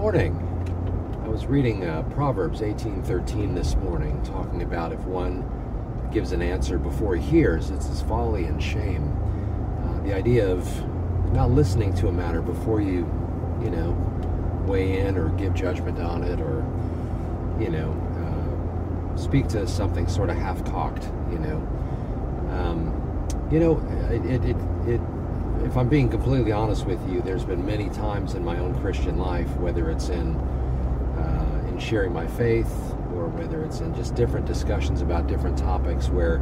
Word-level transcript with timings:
morning. 0.00 0.34
I 1.24 1.28
was 1.28 1.44
reading 1.44 1.84
uh, 1.84 2.00
Proverbs 2.14 2.62
18:13 2.62 3.54
this 3.54 3.76
morning, 3.76 4.18
talking 4.22 4.62
about 4.62 4.92
if 4.92 5.00
one 5.00 5.44
gives 6.10 6.32
an 6.32 6.40
answer 6.40 6.78
before 6.78 7.16
he 7.16 7.22
hears, 7.22 7.68
it's 7.68 7.86
his 7.86 8.00
folly 8.00 8.46
and 8.46 8.62
shame. 8.62 9.04
Uh, 9.84 10.02
the 10.02 10.14
idea 10.14 10.50
of 10.50 10.66
not 11.34 11.50
listening 11.50 11.92
to 11.96 12.08
a 12.08 12.12
matter 12.12 12.40
before 12.40 12.80
you, 12.80 13.06
you 13.62 13.68
know, 13.68 13.90
weigh 14.66 15.00
in 15.00 15.18
or 15.18 15.28
give 15.36 15.52
judgment 15.52 15.98
on 15.98 16.24
it, 16.24 16.40
or 16.40 16.64
you 17.60 17.68
know, 17.68 17.92
uh, 18.24 19.16
speak 19.18 19.48
to 19.48 19.68
something 19.68 20.08
sort 20.08 20.30
of 20.30 20.36
half-cocked, 20.38 21.04
you 21.30 21.38
know. 21.40 21.56
Um, 22.52 23.28
you 23.52 23.60
know, 23.60 23.76
it, 24.10 24.24
it, 24.24 24.44
it, 24.46 24.56
it 24.88 25.00
if 25.64 25.76
I'm 25.76 25.88
being 25.88 26.08
completely 26.08 26.52
honest 26.52 26.86
with 26.86 27.00
you, 27.08 27.20
there's 27.20 27.44
been 27.44 27.64
many 27.64 27.88
times 27.90 28.34
in 28.34 28.44
my 28.44 28.58
own 28.58 28.74
Christian 28.80 29.18
life, 29.18 29.48
whether 29.56 29.90
it's 29.90 30.08
in 30.08 30.36
uh, 30.36 31.64
in 31.68 31.78
sharing 31.78 32.12
my 32.12 32.26
faith 32.26 32.72
or 33.14 33.28
whether 33.28 33.62
it's 33.62 33.80
in 33.80 33.94
just 33.94 34.14
different 34.14 34.46
discussions 34.46 35.02
about 35.02 35.26
different 35.26 35.58
topics, 35.58 36.08
where 36.08 36.38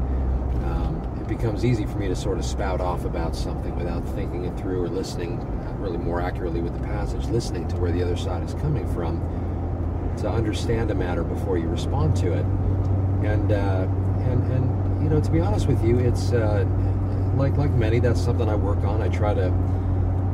um, 0.64 1.00
it 1.20 1.26
becomes 1.26 1.64
easy 1.64 1.84
for 1.84 1.98
me 1.98 2.06
to 2.08 2.16
sort 2.16 2.38
of 2.38 2.44
spout 2.44 2.80
off 2.80 3.04
about 3.04 3.34
something 3.34 3.74
without 3.76 4.06
thinking 4.10 4.44
it 4.44 4.56
through 4.58 4.82
or 4.82 4.88
listening, 4.88 5.38
uh, 5.40 5.74
really 5.78 5.98
more 5.98 6.20
accurately 6.20 6.60
with 6.60 6.72
the 6.74 6.86
passage, 6.86 7.24
listening 7.26 7.66
to 7.68 7.76
where 7.76 7.90
the 7.90 8.02
other 8.02 8.16
side 8.16 8.42
is 8.42 8.54
coming 8.54 8.86
from, 8.94 9.18
to 10.18 10.28
understand 10.28 10.90
a 10.90 10.94
matter 10.94 11.24
before 11.24 11.58
you 11.58 11.66
respond 11.68 12.16
to 12.16 12.32
it, 12.32 12.44
and 13.24 13.52
uh, 13.52 13.86
and 14.30 14.52
and 14.52 15.02
you 15.02 15.08
know, 15.08 15.20
to 15.20 15.30
be 15.30 15.40
honest 15.40 15.66
with 15.66 15.82
you, 15.84 15.98
it's 15.98 16.32
uh, 16.32 16.64
like 17.38 17.56
like 17.56 17.70
many, 17.70 18.00
that's 18.00 18.20
something 18.20 18.48
I 18.48 18.54
work 18.54 18.84
on. 18.84 19.00
I 19.00 19.08
try 19.08 19.34
to, 19.34 19.46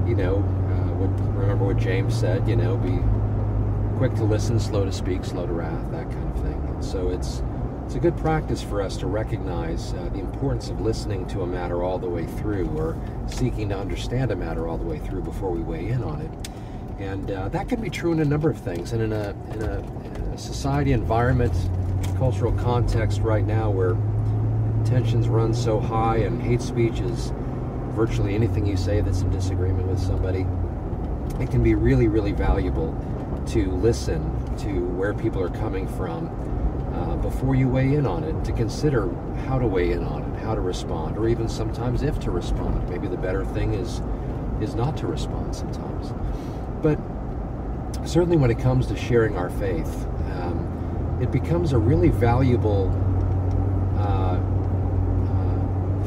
you 0.06 0.14
know, 0.14 0.36
uh, 0.36 0.94
what, 0.94 1.36
remember 1.36 1.66
what 1.66 1.76
James 1.76 2.18
said. 2.18 2.48
You 2.48 2.56
know, 2.56 2.76
be 2.76 2.98
quick 3.98 4.14
to 4.14 4.24
listen, 4.24 4.58
slow 4.58 4.84
to 4.84 4.92
speak, 4.92 5.24
slow 5.24 5.46
to 5.46 5.52
wrath, 5.52 5.90
that 5.92 6.10
kind 6.10 6.36
of 6.36 6.42
thing. 6.42 6.60
And 6.68 6.84
so 6.84 7.10
it's 7.10 7.42
it's 7.84 7.96
a 7.96 8.00
good 8.00 8.16
practice 8.16 8.62
for 8.62 8.80
us 8.80 8.96
to 8.96 9.06
recognize 9.06 9.92
uh, 9.92 10.08
the 10.12 10.18
importance 10.18 10.70
of 10.70 10.80
listening 10.80 11.26
to 11.28 11.42
a 11.42 11.46
matter 11.46 11.82
all 11.82 11.98
the 11.98 12.08
way 12.08 12.24
through, 12.24 12.66
or 12.78 12.96
seeking 13.26 13.68
to 13.68 13.78
understand 13.78 14.30
a 14.30 14.36
matter 14.36 14.66
all 14.66 14.78
the 14.78 14.84
way 14.84 14.98
through 14.98 15.20
before 15.20 15.50
we 15.50 15.60
weigh 15.60 15.88
in 15.88 16.02
on 16.02 16.22
it. 16.22 16.30
And 16.98 17.30
uh, 17.30 17.48
that 17.50 17.68
can 17.68 17.82
be 17.82 17.90
true 17.90 18.12
in 18.12 18.20
a 18.20 18.24
number 18.24 18.48
of 18.48 18.56
things. 18.56 18.92
And 18.92 19.02
in 19.02 19.12
a, 19.12 19.34
in 19.52 19.62
a, 19.62 19.78
in 19.80 20.22
a 20.32 20.38
society 20.38 20.92
environment, 20.92 21.52
cultural 22.16 22.52
context 22.52 23.20
right 23.20 23.44
now 23.44 23.68
where 23.68 23.96
tensions 24.84 25.28
run 25.28 25.54
so 25.54 25.80
high 25.80 26.18
and 26.18 26.40
hate 26.40 26.62
speech 26.62 27.00
is 27.00 27.32
virtually 27.94 28.34
anything 28.34 28.66
you 28.66 28.76
say 28.76 29.00
that's 29.00 29.20
in 29.20 29.30
disagreement 29.30 29.88
with 29.88 30.00
somebody, 30.00 30.46
it 31.40 31.50
can 31.50 31.62
be 31.62 31.74
really, 31.74 32.08
really 32.08 32.32
valuable 32.32 32.94
to 33.46 33.70
listen 33.72 34.22
to 34.56 34.84
where 34.96 35.14
people 35.14 35.42
are 35.42 35.50
coming 35.50 35.86
from 35.86 36.28
uh, 36.94 37.16
before 37.16 37.54
you 37.54 37.68
weigh 37.68 37.94
in 37.94 38.06
on 38.06 38.24
it, 38.24 38.44
to 38.44 38.52
consider 38.52 39.12
how 39.46 39.58
to 39.58 39.66
weigh 39.66 39.92
in 39.92 40.04
on 40.04 40.22
it, 40.22 40.40
how 40.40 40.54
to 40.54 40.60
respond, 40.60 41.16
or 41.18 41.28
even 41.28 41.48
sometimes 41.48 42.02
if 42.02 42.20
to 42.20 42.30
respond. 42.30 42.88
Maybe 42.88 43.08
the 43.08 43.16
better 43.16 43.44
thing 43.44 43.74
is 43.74 44.00
is 44.60 44.76
not 44.76 44.96
to 44.96 45.06
respond 45.08 45.54
sometimes. 45.54 46.12
But 46.80 46.98
certainly 48.06 48.36
when 48.36 48.50
it 48.50 48.58
comes 48.60 48.86
to 48.86 48.96
sharing 48.96 49.36
our 49.36 49.50
faith, 49.50 50.06
um, 50.40 51.18
it 51.20 51.32
becomes 51.32 51.72
a 51.72 51.78
really 51.78 52.08
valuable 52.08 52.88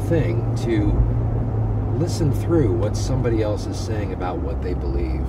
thing 0.08 0.56
to 0.56 0.94
listen 1.98 2.32
through 2.32 2.72
what 2.72 2.96
somebody 2.96 3.42
else 3.42 3.66
is 3.66 3.78
saying 3.78 4.14
about 4.14 4.38
what 4.38 4.62
they 4.62 4.74
believe. 4.74 5.28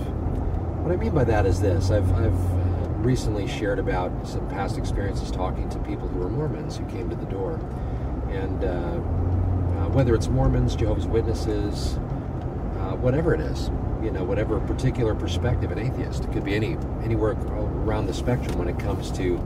What 0.82 0.92
I 0.92 0.96
mean 0.96 1.10
by 1.10 1.24
that 1.24 1.46
is 1.46 1.60
this 1.60 1.90
I've, 1.90 2.12
I've 2.12 2.52
uh, 2.52 2.88
recently 3.00 3.48
shared 3.48 3.80
about 3.80 4.12
some 4.26 4.46
past 4.48 4.78
experiences 4.78 5.32
talking 5.32 5.68
to 5.70 5.78
people 5.80 6.06
who 6.06 6.22
are 6.22 6.28
Mormons 6.28 6.76
who 6.76 6.84
came 6.86 7.10
to 7.10 7.16
the 7.16 7.26
door. 7.26 7.54
And 8.30 8.62
uh, 8.62 8.68
uh, 8.68 9.88
whether 9.88 10.14
it's 10.14 10.28
Mormons, 10.28 10.76
Jehovah's 10.76 11.06
Witnesses, 11.06 11.94
uh, 11.96 12.94
whatever 12.96 13.34
it 13.34 13.40
is, 13.40 13.70
you 14.00 14.12
know, 14.12 14.22
whatever 14.22 14.60
particular 14.60 15.14
perspective, 15.14 15.72
an 15.72 15.78
atheist, 15.80 16.24
it 16.24 16.32
could 16.32 16.44
be 16.44 16.54
any 16.54 16.76
anywhere 17.02 17.32
around 17.32 18.06
the 18.06 18.14
spectrum 18.14 18.56
when 18.58 18.68
it 18.68 18.78
comes 18.78 19.10
to, 19.12 19.38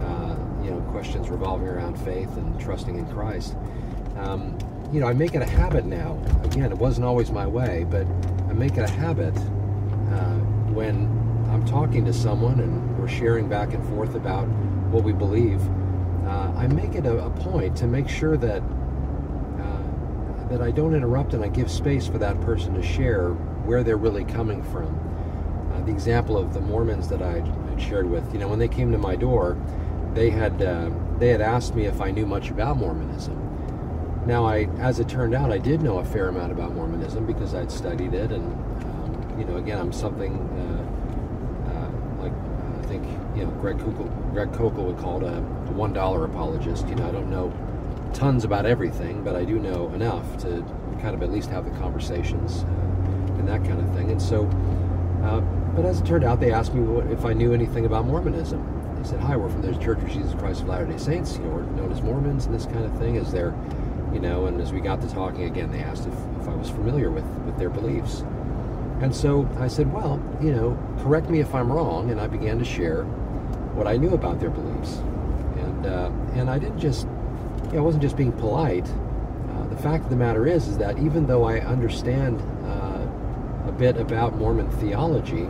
uh, 0.00 0.36
you 0.64 0.70
know, 0.70 0.80
questions 0.92 1.28
revolving 1.28 1.68
around 1.68 1.98
faith 1.98 2.34
and 2.38 2.58
trusting 2.58 2.96
in 2.96 3.06
Christ. 3.12 3.54
Um, 4.16 4.58
you 4.92 5.00
know, 5.00 5.06
I 5.06 5.14
make 5.14 5.34
it 5.34 5.42
a 5.42 5.46
habit 5.46 5.86
now. 5.86 6.20
Again, 6.44 6.70
it 6.70 6.78
wasn't 6.78 7.06
always 7.06 7.30
my 7.30 7.46
way, 7.46 7.86
but 7.88 8.06
I 8.48 8.52
make 8.52 8.76
it 8.76 8.88
a 8.88 8.92
habit 8.92 9.34
uh, 9.36 10.36
when 10.74 11.06
I'm 11.50 11.64
talking 11.64 12.04
to 12.04 12.12
someone 12.12 12.60
and 12.60 12.98
we're 12.98 13.08
sharing 13.08 13.48
back 13.48 13.72
and 13.72 13.82
forth 13.88 14.14
about 14.14 14.46
what 14.90 15.02
we 15.02 15.12
believe. 15.12 15.60
Uh, 16.26 16.52
I 16.56 16.66
make 16.66 16.94
it 16.94 17.06
a, 17.06 17.24
a, 17.24 17.30
point 17.30 17.76
to 17.78 17.86
make 17.86 18.08
sure 18.08 18.36
that 18.36 18.62
uh, 18.62 20.48
that 20.48 20.60
I 20.60 20.70
don't 20.70 20.94
interrupt 20.94 21.32
and 21.34 21.42
I 21.42 21.48
give 21.48 21.70
space 21.70 22.06
for 22.06 22.18
that 22.18 22.40
person 22.42 22.74
to 22.74 22.82
share 22.82 23.30
where 23.64 23.82
they're 23.82 23.96
really 23.96 24.24
coming 24.24 24.62
from. 24.62 24.98
Uh, 25.72 25.80
the 25.84 25.90
example 25.90 26.36
of 26.36 26.52
the 26.52 26.60
Mormons 26.60 27.08
that 27.08 27.22
I 27.22 27.42
shared 27.78 28.08
with, 28.08 28.30
you 28.32 28.38
know, 28.38 28.48
when 28.48 28.58
they 28.58 28.68
came 28.68 28.92
to 28.92 28.98
my 28.98 29.16
door, 29.16 29.56
they 30.14 30.30
had 30.30 30.62
uh, 30.62 30.90
they 31.18 31.28
had 31.28 31.40
asked 31.40 31.74
me 31.74 31.86
if 31.86 32.00
I 32.00 32.10
knew 32.10 32.26
much 32.26 32.50
about 32.50 32.76
Mormonism 32.76 33.38
now, 34.26 34.46
I, 34.46 34.68
as 34.78 35.00
it 35.00 35.08
turned 35.08 35.34
out, 35.34 35.50
I 35.50 35.58
did 35.58 35.82
know 35.82 35.98
a 35.98 36.04
fair 36.04 36.28
amount 36.28 36.52
about 36.52 36.74
Mormonism 36.74 37.26
because 37.26 37.54
I'd 37.54 37.72
studied 37.72 38.14
it, 38.14 38.30
and 38.30 38.52
um, 38.84 39.36
you 39.38 39.44
know, 39.44 39.56
again, 39.56 39.80
I'm 39.80 39.92
something 39.92 40.36
uh, 40.38 41.72
uh, 41.72 42.22
like 42.22 42.32
I 42.32 42.86
think 42.86 43.04
you 43.36 43.44
know 43.44 43.50
Greg 43.60 43.78
Koukl, 43.78 44.32
Greg 44.32 44.52
Koukl 44.52 44.86
would 44.86 44.98
call 44.98 45.24
it 45.24 45.28
a, 45.28 45.40
one 45.72 45.92
dollar 45.92 46.24
apologist. 46.24 46.86
You 46.86 46.94
know, 46.94 47.08
I 47.08 47.10
don't 47.10 47.30
know 47.30 47.52
tons 48.14 48.44
about 48.44 48.64
everything, 48.64 49.24
but 49.24 49.34
I 49.34 49.44
do 49.44 49.58
know 49.58 49.88
enough 49.92 50.36
to 50.42 50.64
kind 51.00 51.16
of 51.16 51.22
at 51.22 51.32
least 51.32 51.50
have 51.50 51.64
the 51.64 51.76
conversations 51.78 52.62
uh, 52.62 53.32
and 53.38 53.48
that 53.48 53.64
kind 53.64 53.80
of 53.80 53.92
thing. 53.96 54.10
And 54.12 54.22
so, 54.22 54.44
uh, 55.24 55.40
but 55.74 55.84
as 55.84 56.00
it 56.00 56.06
turned 56.06 56.22
out, 56.22 56.38
they 56.38 56.52
asked 56.52 56.74
me 56.74 56.82
what, 56.82 57.06
if 57.08 57.24
I 57.24 57.32
knew 57.32 57.52
anything 57.54 57.86
about 57.86 58.06
Mormonism. 58.06 58.68
They 59.02 59.08
said, 59.08 59.18
"Hi, 59.18 59.36
we're 59.36 59.48
from 59.48 59.62
the 59.62 59.74
Church 59.78 59.98
of 59.98 60.08
Jesus 60.08 60.32
Christ 60.34 60.62
of 60.62 60.68
Latter 60.68 60.86
Day 60.86 60.98
Saints. 60.98 61.38
You 61.38 61.44
know, 61.44 61.54
we're 61.56 61.62
known 61.62 61.90
as 61.90 62.00
Mormons 62.02 62.46
and 62.46 62.54
this 62.54 62.66
kind 62.66 62.84
of 62.84 62.96
thing. 62.98 63.16
Is 63.16 63.32
there?" 63.32 63.52
You 64.12 64.20
know, 64.20 64.46
and 64.46 64.60
as 64.60 64.72
we 64.72 64.80
got 64.80 65.00
to 65.00 65.08
talking 65.08 65.44
again, 65.44 65.70
they 65.72 65.80
asked 65.80 66.06
if, 66.06 66.14
if 66.40 66.48
I 66.48 66.54
was 66.54 66.68
familiar 66.68 67.10
with, 67.10 67.24
with 67.44 67.58
their 67.58 67.70
beliefs. 67.70 68.24
And 69.00 69.14
so 69.14 69.48
I 69.58 69.68
said, 69.68 69.92
well, 69.92 70.22
you 70.40 70.52
know, 70.52 70.78
correct 71.00 71.28
me 71.28 71.40
if 71.40 71.54
I'm 71.54 71.72
wrong, 71.72 72.10
and 72.10 72.20
I 72.20 72.26
began 72.26 72.58
to 72.58 72.64
share 72.64 73.04
what 73.74 73.86
I 73.86 73.96
knew 73.96 74.10
about 74.10 74.38
their 74.38 74.50
beliefs. 74.50 74.98
And, 75.56 75.86
uh, 75.86 76.10
and 76.34 76.50
I 76.50 76.58
didn't 76.58 76.78
just, 76.78 77.06
you 77.66 77.72
know, 77.72 77.78
I 77.78 77.80
wasn't 77.80 78.02
just 78.02 78.16
being 78.16 78.32
polite. 78.32 78.86
Uh, 78.86 79.66
the 79.68 79.76
fact 79.76 80.04
of 80.04 80.10
the 80.10 80.16
matter 80.16 80.46
is, 80.46 80.68
is 80.68 80.78
that 80.78 80.98
even 80.98 81.26
though 81.26 81.44
I 81.44 81.60
understand 81.60 82.40
uh, 82.66 83.68
a 83.68 83.72
bit 83.72 83.96
about 83.96 84.36
Mormon 84.36 84.70
theology, 84.72 85.48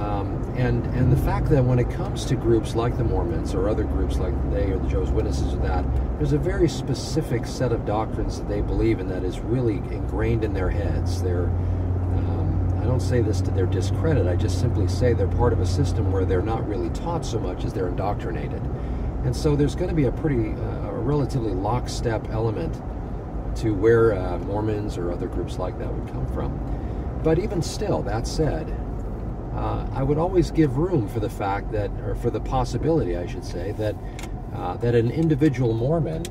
um, 0.00 0.42
and 0.56 0.86
and 0.94 1.12
the 1.12 1.16
fact 1.18 1.50
that 1.50 1.62
when 1.62 1.78
it 1.78 1.90
comes 1.90 2.24
to 2.24 2.34
groups 2.34 2.74
like 2.74 2.96
the 2.96 3.04
Mormons 3.04 3.54
or 3.54 3.68
other 3.68 3.84
groups 3.84 4.16
like 4.16 4.32
they 4.50 4.70
or 4.70 4.78
the 4.78 4.88
Jehovah's 4.88 5.10
Witnesses 5.10 5.52
or 5.52 5.58
that, 5.58 5.84
there's 6.16 6.32
a 6.32 6.38
very 6.38 6.70
specific 6.70 7.46
set 7.46 7.70
of 7.70 7.84
doctrines 7.84 8.38
that 8.38 8.48
they 8.48 8.62
believe 8.62 8.98
in 8.98 9.08
that 9.08 9.24
is 9.24 9.40
really 9.40 9.76
ingrained 9.94 10.42
in 10.42 10.54
their 10.54 10.70
heads. 10.70 11.22
They're 11.22 11.44
um, 11.44 12.78
I 12.80 12.84
don't 12.84 13.00
say 13.00 13.20
this 13.20 13.42
to 13.42 13.50
their 13.50 13.66
discredit. 13.66 14.26
I 14.26 14.36
just 14.36 14.58
simply 14.58 14.88
say 14.88 15.12
they're 15.12 15.28
part 15.28 15.52
of 15.52 15.60
a 15.60 15.66
system 15.66 16.10
where 16.10 16.24
they're 16.24 16.40
not 16.40 16.66
really 16.66 16.88
taught 16.90 17.26
so 17.26 17.38
much 17.38 17.64
as 17.64 17.74
they're 17.74 17.88
indoctrinated, 17.88 18.62
and 19.24 19.36
so 19.36 19.54
there's 19.54 19.74
going 19.74 19.90
to 19.90 19.94
be 19.94 20.06
a 20.06 20.12
pretty 20.12 20.52
uh, 20.52 20.88
a 20.88 20.98
relatively 20.98 21.52
lockstep 21.52 22.26
element 22.30 22.74
to 23.56 23.74
where 23.74 24.14
uh, 24.14 24.38
Mormons 24.38 24.96
or 24.96 25.12
other 25.12 25.26
groups 25.26 25.58
like 25.58 25.78
that 25.78 25.92
would 25.92 26.10
come 26.10 26.26
from. 26.32 26.58
But 27.22 27.38
even 27.38 27.60
still, 27.60 28.00
that 28.02 28.26
said, 28.26 28.74
uh, 29.60 29.86
I 29.92 30.02
would 30.02 30.16
always 30.16 30.50
give 30.50 30.78
room 30.78 31.06
for 31.06 31.20
the 31.20 31.28
fact 31.28 31.70
that, 31.72 31.90
or 32.06 32.14
for 32.14 32.30
the 32.30 32.40
possibility, 32.40 33.18
I 33.18 33.26
should 33.26 33.44
say, 33.44 33.72
that 33.72 33.94
uh, 34.54 34.76
that 34.78 34.94
an 34.94 35.10
individual 35.10 35.74
Mormon 35.74 36.24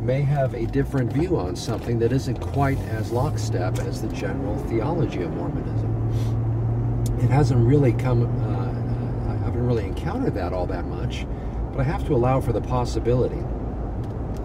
may 0.00 0.20
have 0.22 0.52
a 0.54 0.66
different 0.66 1.12
view 1.12 1.38
on 1.38 1.54
something 1.56 1.98
that 2.00 2.12
isn't 2.12 2.40
quite 2.40 2.78
as 2.88 3.12
lockstep 3.12 3.78
as 3.78 4.02
the 4.02 4.08
general 4.08 4.58
theology 4.64 5.22
of 5.22 5.32
Mormonism. 5.34 7.18
It 7.22 7.30
hasn't 7.30 7.64
really 7.64 7.92
come, 7.92 8.26
uh, 8.44 9.32
I 9.32 9.36
haven't 9.44 9.64
really 9.64 9.84
encountered 9.84 10.34
that 10.34 10.52
all 10.52 10.66
that 10.66 10.86
much, 10.86 11.24
but 11.70 11.80
I 11.80 11.84
have 11.84 12.04
to 12.06 12.14
allow 12.14 12.40
for 12.40 12.52
the 12.52 12.60
possibility. 12.60 13.42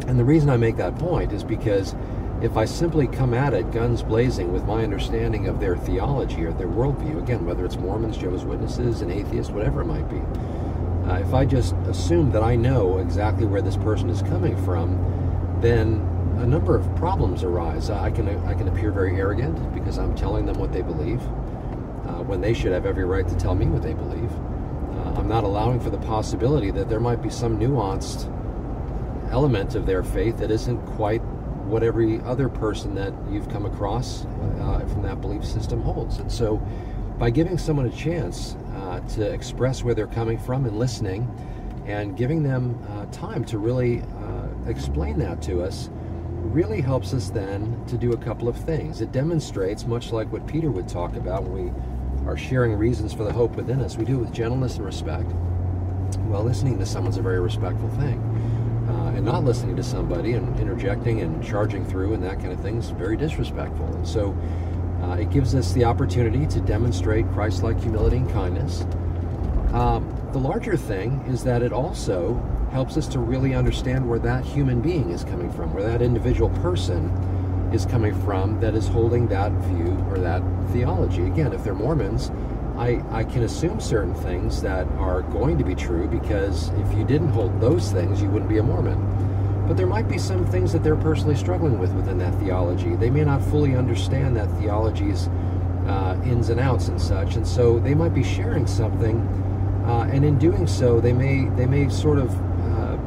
And 0.08 0.18
the 0.18 0.24
reason 0.24 0.50
I 0.50 0.58
make 0.58 0.78
that 0.78 0.98
point 0.98 1.34
is 1.34 1.44
because 1.44 1.96
if 2.42 2.58
I 2.58 2.66
simply 2.66 3.08
come 3.08 3.34
at 3.34 3.54
it 3.54 3.72
guns 3.72 4.02
blazing 4.02 4.52
with 4.52 4.66
my 4.66 4.84
understanding 4.84 5.48
of 5.48 5.60
their 5.60 5.78
theology 5.78 6.44
or 6.44 6.52
their 6.54 6.68
worldview, 6.68 7.22
again, 7.22 7.46
whether 7.46 7.66
it's 7.66 7.78
Mormons, 7.78 8.18
Jehovah's 8.18 8.46
Witnesses, 8.46 9.02
an 9.02 9.12
atheist, 9.12 9.52
whatever 9.52 9.82
it 9.82 9.86
might 9.86 10.10
be, 10.10 10.20
uh, 11.10 11.20
if 11.20 11.34
I 11.34 11.46
just 11.46 11.76
assume 11.88 12.32
that 12.32 12.44
I 12.44 12.56
know 12.56 12.98
exactly 12.98 13.46
where 13.46 13.62
this 13.62 13.78
person 13.78 14.10
is 14.10 14.22
coming 14.24 14.56
from, 14.66 14.98
then 15.62 16.08
a 16.40 16.46
number 16.48 16.76
of 16.76 16.96
problems 16.96 17.44
arise. 17.44 17.90
I 17.90 18.10
can 18.10 18.28
I 18.46 18.54
can 18.54 18.68
appear 18.68 18.92
very 18.92 19.16
arrogant 19.18 19.74
because 19.74 20.00
I'm 20.00 20.16
telling 20.16 20.46
them 20.46 20.58
what 20.58 20.72
they 20.72 20.82
believe. 20.82 21.22
Uh, 22.02 22.24
when 22.24 22.42
they 22.42 22.54
should 22.54 22.72
have 22.72 22.88
every 22.88 23.06
right 23.06 23.28
to 23.28 23.36
tell 23.36 23.54
me 23.54 23.68
what 23.68 23.84
they 23.84 23.94
believe. 23.94 24.32
Uh, 24.32 25.20
I'm 25.20 25.28
not 25.28 25.44
allowing 25.44 25.80
for 25.80 25.92
the 25.92 26.00
possibility 26.00 26.72
that 26.72 26.90
there 26.90 27.00
might 27.00 27.22
be 27.22 27.30
some 27.30 27.60
nuanced 27.60 28.28
element 29.32 29.76
of 29.76 29.86
their 29.86 30.04
faith 30.04 30.38
that 30.40 30.50
isn't 30.50 30.80
quite 30.96 31.22
what 31.72 31.84
every 31.84 32.20
other 32.22 32.50
person 32.50 32.94
that 32.96 33.14
you've 33.32 33.48
come 33.50 33.66
across 33.66 34.26
uh, 34.26 34.86
from 34.90 35.02
that 35.04 35.22
belief 35.22 35.46
system 35.46 35.82
holds. 35.82 36.18
And 36.18 36.30
so, 36.30 36.58
by 37.18 37.30
giving 37.30 37.58
someone 37.58 37.86
a 37.86 37.92
chance 37.92 38.58
uh, 38.76 39.00
to 39.00 39.32
express 39.32 39.84
where 39.84 39.94
they're 39.94 40.08
coming 40.08 40.38
from 40.38 40.66
and 40.66 40.78
listening, 40.78 41.30
and 41.86 42.18
giving 42.18 42.44
them 42.44 42.78
uh, 42.90 43.06
time 43.06 43.46
to 43.46 43.58
really 43.58 44.02
uh, 44.02 44.70
explain 44.70 45.18
that 45.20 45.42
to 45.44 45.64
us, 45.64 45.90
really 46.52 46.82
helps 46.82 47.14
us 47.14 47.30
then 47.30 47.82
to 47.88 47.98
do 47.98 48.12
a 48.14 48.18
couple 48.18 48.50
of 48.50 48.58
things. 48.58 49.02
It 49.02 49.12
demonstrates, 49.12 49.86
much 49.86 50.12
like 50.12 50.32
what 50.32 50.46
Peter 50.48 50.72
would 50.72 50.90
talk 50.90 51.16
about 51.16 51.44
when 51.44 51.74
we 51.74 52.28
are 52.30 52.38
sharing 52.38 52.74
reasons 52.74 53.14
for 53.14 53.24
the 53.24 53.32
hope 53.32 53.56
within 53.56 53.80
us, 53.82 53.98
we 53.98 54.06
do 54.06 54.16
it 54.16 54.22
with 54.22 54.34
gentleness 54.34 54.76
and 54.76 54.86
respect. 54.86 55.32
Well, 56.28 56.44
listening 56.44 56.78
to 56.80 56.86
someone's 56.86 57.18
a 57.18 57.22
very 57.22 57.40
respectful 57.40 57.90
thing. 57.92 58.20
Uh, 58.92 59.14
and 59.16 59.24
not 59.24 59.46
listening 59.46 59.74
to 59.74 59.84
somebody 59.84 60.34
and 60.34 60.60
interjecting 60.60 61.22
and 61.22 61.42
charging 61.42 61.86
through 61.86 62.14
and 62.14 62.22
that 62.22 62.40
kind 62.40 62.52
of 62.52 62.60
thing 62.60 62.76
is 62.76 62.90
very 62.90 63.16
disrespectful. 63.16 63.86
And 63.86 64.06
so 64.06 64.36
uh, 65.04 65.14
it 65.14 65.30
gives 65.30 65.56
us 65.56 65.72
the 65.72 65.86
opportunity 65.86 66.46
to 66.48 66.60
demonstrate 66.60 67.26
Christ 67.32 67.64
like 67.64 67.80
humility 67.80 68.18
and 68.18 68.30
kindness. 68.32 68.82
Um, 69.72 70.14
the 70.34 70.40
larger 70.40 70.76
thing 70.76 71.24
is 71.30 71.42
that 71.46 71.62
it 71.62 71.72
also 71.72 72.36
helps 72.74 72.98
us 72.98 73.08
to 73.08 73.20
really 73.20 73.54
understand 73.54 74.08
where 74.10 74.20
that 74.20 74.44
human 74.44 74.82
being 74.82 75.10
is 75.12 75.24
coming 75.24 75.50
from, 75.54 75.74
where 75.74 75.84
that 75.84 76.02
individual 76.02 76.50
person 76.62 77.10
is 77.74 77.86
coming 77.86 78.14
from 78.24 78.60
that 78.60 78.76
is 78.76 78.88
holding 78.88 79.26
that 79.30 79.52
view 79.54 80.06
or 80.10 80.18
that 80.18 80.42
theology. 80.74 81.26
Again, 81.26 81.54
if 81.54 81.64
they're 81.64 81.74
Mormons, 81.74 82.30
I, 82.82 83.00
I 83.12 83.24
can 83.24 83.44
assume 83.44 83.80
certain 83.80 84.16
things 84.16 84.60
that 84.64 84.88
are 84.94 85.22
going 85.22 85.60
to 85.60 85.64
be 85.64 85.76
true 85.76 86.08
because 86.08 86.70
if 86.70 86.92
you 86.98 87.04
didn't 87.04 87.30
hold 87.30 87.62
those 87.62 87.92
things, 87.92 88.24
you 88.24 88.28
wouldn't 88.30 88.50
be 88.50 88.58
a 88.58 88.64
Mormon. 88.64 88.98
But 89.68 89.78
there 89.78 89.86
might 89.86 90.10
be 90.10 90.18
some 90.18 90.48
things 90.48 90.74
that 90.74 90.82
they're 90.82 90.96
personally 90.96 91.36
struggling 91.36 91.78
with 91.78 91.94
within 91.94 92.18
that 92.18 92.34
theology. 92.40 92.96
They 92.96 93.12
may 93.12 93.24
not 93.24 93.44
fully 93.44 93.76
understand 93.76 94.36
that 94.36 94.50
theology's 94.60 95.28
uh, 95.88 96.20
ins 96.26 96.50
and 96.50 96.60
outs 96.60 96.88
and 96.88 97.00
such, 97.00 97.36
and 97.36 97.46
so 97.46 97.78
they 97.78 97.94
might 97.94 98.16
be 98.16 98.24
sharing 98.24 98.66
something, 98.66 99.20
uh, 99.86 100.10
and 100.12 100.26
in 100.26 100.40
doing 100.40 100.66
so, 100.66 101.00
they 101.00 101.14
may 101.14 101.50
they 101.56 101.68
may 101.68 101.88
sort 101.88 102.18
of 102.18 102.32
uh, 102.74 102.98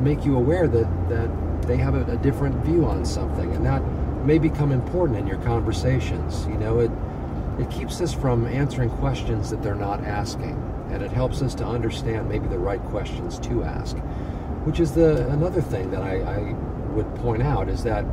make 0.00 0.24
you 0.24 0.36
aware 0.36 0.68
that 0.68 1.08
that 1.08 1.62
they 1.62 1.76
have 1.76 1.96
a, 1.96 2.12
a 2.12 2.16
different 2.18 2.54
view 2.64 2.84
on 2.84 3.04
something, 3.04 3.52
and 3.56 3.66
that 3.66 3.82
may 4.24 4.38
become 4.38 4.70
important 4.70 5.18
in 5.18 5.26
your 5.26 5.38
conversations. 5.38 6.46
You 6.46 6.58
know, 6.58 6.78
it 6.78 6.90
it 7.58 7.70
keeps 7.70 8.00
us 8.00 8.12
from 8.12 8.46
answering 8.46 8.90
questions 8.90 9.50
that 9.50 9.62
they're 9.62 9.74
not 9.74 10.04
asking, 10.04 10.56
and 10.90 11.02
it 11.02 11.10
helps 11.10 11.42
us 11.42 11.54
to 11.56 11.64
understand 11.64 12.28
maybe 12.28 12.46
the 12.48 12.58
right 12.58 12.82
questions 12.84 13.38
to 13.40 13.64
ask. 13.64 13.96
Which 14.64 14.80
is 14.80 14.92
the 14.92 15.28
another 15.28 15.62
thing 15.62 15.90
that 15.90 16.02
I, 16.02 16.20
I 16.20 16.52
would 16.92 17.14
point 17.16 17.42
out 17.42 17.68
is 17.68 17.82
that 17.84 18.04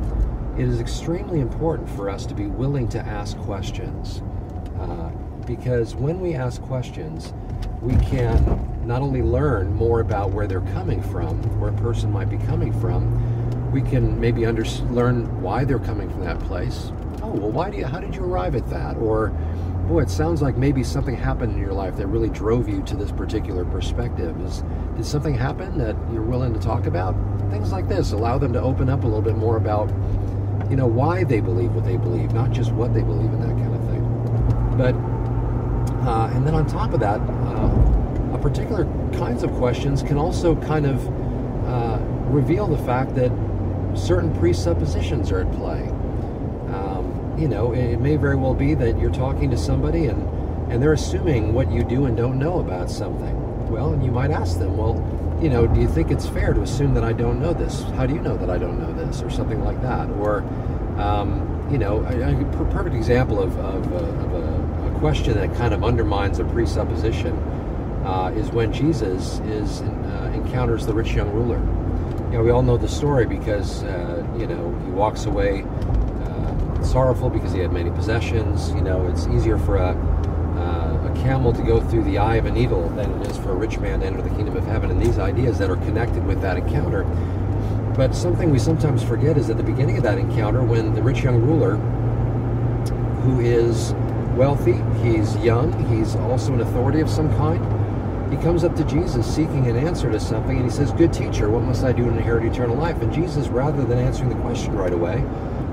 it 0.56 0.68
is 0.68 0.80
extremely 0.80 1.40
important 1.40 1.90
for 1.90 2.08
us 2.08 2.26
to 2.26 2.34
be 2.34 2.46
willing 2.46 2.88
to 2.88 3.00
ask 3.00 3.36
questions, 3.38 4.22
uh, 4.78 5.10
because 5.46 5.94
when 5.94 6.20
we 6.20 6.34
ask 6.34 6.62
questions, 6.62 7.34
we 7.82 7.96
can 7.96 8.70
not 8.86 9.02
only 9.02 9.22
learn 9.22 9.74
more 9.74 10.00
about 10.00 10.30
where 10.30 10.46
they're 10.46 10.60
coming 10.60 11.02
from, 11.02 11.42
where 11.60 11.70
a 11.70 11.76
person 11.76 12.10
might 12.12 12.30
be 12.30 12.38
coming 12.38 12.72
from, 12.80 13.70
we 13.72 13.82
can 13.82 14.18
maybe 14.20 14.46
under, 14.46 14.64
learn 14.90 15.42
why 15.42 15.64
they're 15.64 15.78
coming 15.80 16.08
from 16.08 16.24
that 16.24 16.38
place, 16.40 16.92
well, 17.34 17.50
why 17.50 17.70
do 17.70 17.78
you, 17.78 17.84
how 17.84 18.00
did 18.00 18.14
you 18.14 18.22
arrive 18.22 18.54
at 18.54 18.68
that? 18.70 18.96
Or, 18.96 19.28
boy, 19.88 20.00
it 20.00 20.10
sounds 20.10 20.40
like 20.40 20.56
maybe 20.56 20.82
something 20.84 21.16
happened 21.16 21.52
in 21.52 21.58
your 21.58 21.72
life 21.72 21.96
that 21.96 22.06
really 22.06 22.30
drove 22.30 22.68
you 22.68 22.82
to 22.84 22.96
this 22.96 23.12
particular 23.12 23.64
perspective. 23.64 24.40
Is, 24.40 24.62
did 24.96 25.04
something 25.04 25.34
happen 25.34 25.78
that 25.78 25.96
you're 26.12 26.22
willing 26.22 26.54
to 26.54 26.60
talk 26.60 26.86
about? 26.86 27.14
Things 27.50 27.72
like 27.72 27.88
this 27.88 28.12
allow 28.12 28.38
them 28.38 28.52
to 28.52 28.60
open 28.60 28.88
up 28.88 29.04
a 29.04 29.06
little 29.06 29.22
bit 29.22 29.36
more 29.36 29.56
about, 29.56 29.88
you 30.70 30.76
know, 30.76 30.86
why 30.86 31.24
they 31.24 31.40
believe 31.40 31.72
what 31.74 31.84
they 31.84 31.96
believe, 31.96 32.32
not 32.32 32.50
just 32.50 32.72
what 32.72 32.94
they 32.94 33.02
believe 33.02 33.32
in 33.32 33.40
that 33.40 33.56
kind 33.56 33.74
of 33.74 33.80
thing. 33.88 34.04
But, 34.78 34.94
uh, 36.08 36.30
and 36.34 36.46
then 36.46 36.54
on 36.54 36.66
top 36.66 36.92
of 36.92 37.00
that, 37.00 37.20
uh, 37.20 38.34
a 38.34 38.38
particular 38.38 38.84
kinds 39.16 39.42
of 39.42 39.52
questions 39.52 40.02
can 40.02 40.16
also 40.16 40.56
kind 40.62 40.86
of 40.86 41.06
uh, 41.66 41.98
reveal 42.30 42.66
the 42.66 42.78
fact 42.78 43.14
that 43.14 43.30
certain 43.94 44.34
presuppositions 44.38 45.30
are 45.30 45.40
at 45.40 45.52
play 45.52 45.88
you 47.38 47.48
know, 47.48 47.72
it 47.72 47.98
may 47.98 48.16
very 48.16 48.36
well 48.36 48.54
be 48.54 48.74
that 48.74 48.98
you're 48.98 49.12
talking 49.12 49.50
to 49.50 49.58
somebody 49.58 50.06
and, 50.06 50.22
and 50.70 50.82
they're 50.82 50.92
assuming 50.92 51.52
what 51.52 51.70
you 51.70 51.84
do 51.84 52.06
and 52.06 52.16
don't 52.16 52.38
know 52.38 52.60
about 52.60 52.90
something. 52.90 53.70
Well, 53.70 53.92
and 53.92 54.04
you 54.04 54.10
might 54.10 54.30
ask 54.30 54.58
them, 54.58 54.76
well, 54.76 54.94
you 55.42 55.48
know, 55.48 55.66
do 55.66 55.80
you 55.80 55.88
think 55.88 56.10
it's 56.10 56.28
fair 56.28 56.54
to 56.54 56.62
assume 56.62 56.94
that 56.94 57.04
I 57.04 57.12
don't 57.12 57.40
know 57.40 57.52
this? 57.52 57.82
How 57.96 58.06
do 58.06 58.14
you 58.14 58.20
know 58.20 58.36
that 58.36 58.50
I 58.50 58.58
don't 58.58 58.78
know 58.78 58.92
this? 58.92 59.20
Or 59.20 59.30
something 59.30 59.64
like 59.64 59.80
that. 59.82 60.08
Or, 60.10 60.38
um, 60.98 61.68
you 61.70 61.78
know, 61.78 62.04
a, 62.04 62.40
a, 62.40 62.66
perfect 62.72 62.94
example 62.94 63.42
of, 63.42 63.58
of, 63.58 63.92
a, 63.92 63.96
of 63.96 64.32
a, 64.34 64.96
a, 64.96 64.98
question 65.00 65.34
that 65.34 65.54
kind 65.56 65.74
of 65.74 65.82
undermines 65.82 66.38
a 66.38 66.44
presupposition 66.44 67.36
uh, 68.04 68.32
is 68.36 68.50
when 68.50 68.72
Jesus 68.72 69.40
is 69.40 69.82
uh, 69.82 70.32
encounters 70.34 70.86
the 70.86 70.94
rich 70.94 71.12
young 71.12 71.30
ruler. 71.30 71.58
You 72.30 72.38
know, 72.38 72.44
we 72.44 72.50
all 72.50 72.62
know 72.62 72.76
the 72.76 72.88
story 72.88 73.26
because, 73.26 73.82
uh, 73.84 74.26
you 74.38 74.46
know, 74.46 74.78
he 74.84 74.90
walks 74.92 75.24
away 75.26 75.64
sorrowful 76.84 77.30
because 77.30 77.52
he 77.52 77.60
had 77.60 77.72
many 77.72 77.90
possessions. 77.90 78.70
You 78.70 78.82
know, 78.82 79.06
it's 79.06 79.26
easier 79.26 79.58
for 79.58 79.76
a, 79.76 79.90
uh, 80.58 81.10
a 81.10 81.14
camel 81.22 81.52
to 81.52 81.62
go 81.62 81.80
through 81.80 82.04
the 82.04 82.18
eye 82.18 82.36
of 82.36 82.46
a 82.46 82.50
needle 82.50 82.88
than 82.90 83.10
it 83.20 83.30
is 83.30 83.36
for 83.38 83.50
a 83.52 83.54
rich 83.54 83.78
man 83.78 84.00
to 84.00 84.06
enter 84.06 84.22
the 84.22 84.30
kingdom 84.30 84.56
of 84.56 84.64
heaven. 84.66 84.90
And 84.90 85.00
these 85.00 85.18
ideas 85.18 85.58
that 85.58 85.70
are 85.70 85.76
connected 85.76 86.24
with 86.26 86.40
that 86.42 86.56
encounter. 86.56 87.04
But 87.96 88.14
something 88.14 88.50
we 88.50 88.58
sometimes 88.58 89.02
forget 89.02 89.36
is 89.38 89.50
at 89.50 89.56
the 89.56 89.62
beginning 89.62 89.96
of 89.96 90.02
that 90.02 90.18
encounter, 90.18 90.62
when 90.62 90.94
the 90.94 91.02
rich 91.02 91.22
young 91.22 91.40
ruler, 91.40 91.76
who 93.22 93.40
is 93.40 93.94
wealthy, 94.36 94.82
he's 95.02 95.36
young, 95.36 95.72
he's 95.86 96.16
also 96.16 96.52
an 96.52 96.60
authority 96.60 97.00
of 97.00 97.08
some 97.08 97.34
kind, 97.36 97.64
he 98.30 98.42
comes 98.42 98.64
up 98.64 98.74
to 98.76 98.84
Jesus 98.84 99.32
seeking 99.32 99.68
an 99.68 99.76
answer 99.76 100.10
to 100.10 100.18
something, 100.18 100.56
and 100.56 100.64
he 100.64 100.70
says, 100.70 100.90
Good 100.92 101.12
teacher, 101.12 101.48
what 101.50 101.62
must 101.62 101.84
I 101.84 101.92
do 101.92 102.04
to 102.04 102.10
inherit 102.10 102.44
eternal 102.44 102.74
life? 102.74 103.00
And 103.00 103.12
Jesus, 103.12 103.46
rather 103.46 103.84
than 103.84 103.98
answering 103.98 104.28
the 104.28 104.34
question 104.36 104.74
right 104.74 104.92
away, 104.92 105.24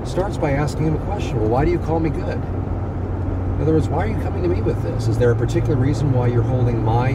starts 0.06 0.36
by 0.36 0.52
asking 0.52 0.86
him 0.86 0.94
a 0.96 1.04
question 1.04 1.40
Well, 1.40 1.48
why 1.48 1.64
do 1.64 1.70
you 1.70 1.78
call 1.78 2.00
me 2.00 2.10
good? 2.10 2.38
In 2.38 3.60
other 3.60 3.74
words, 3.74 3.88
why 3.88 4.06
are 4.06 4.08
you 4.08 4.20
coming 4.22 4.42
to 4.42 4.48
me 4.48 4.60
with 4.60 4.82
this? 4.82 5.08
Is 5.08 5.18
there 5.18 5.30
a 5.30 5.36
particular 5.36 5.76
reason 5.76 6.12
why 6.12 6.26
you're 6.26 6.42
holding 6.42 6.82
my 6.82 7.12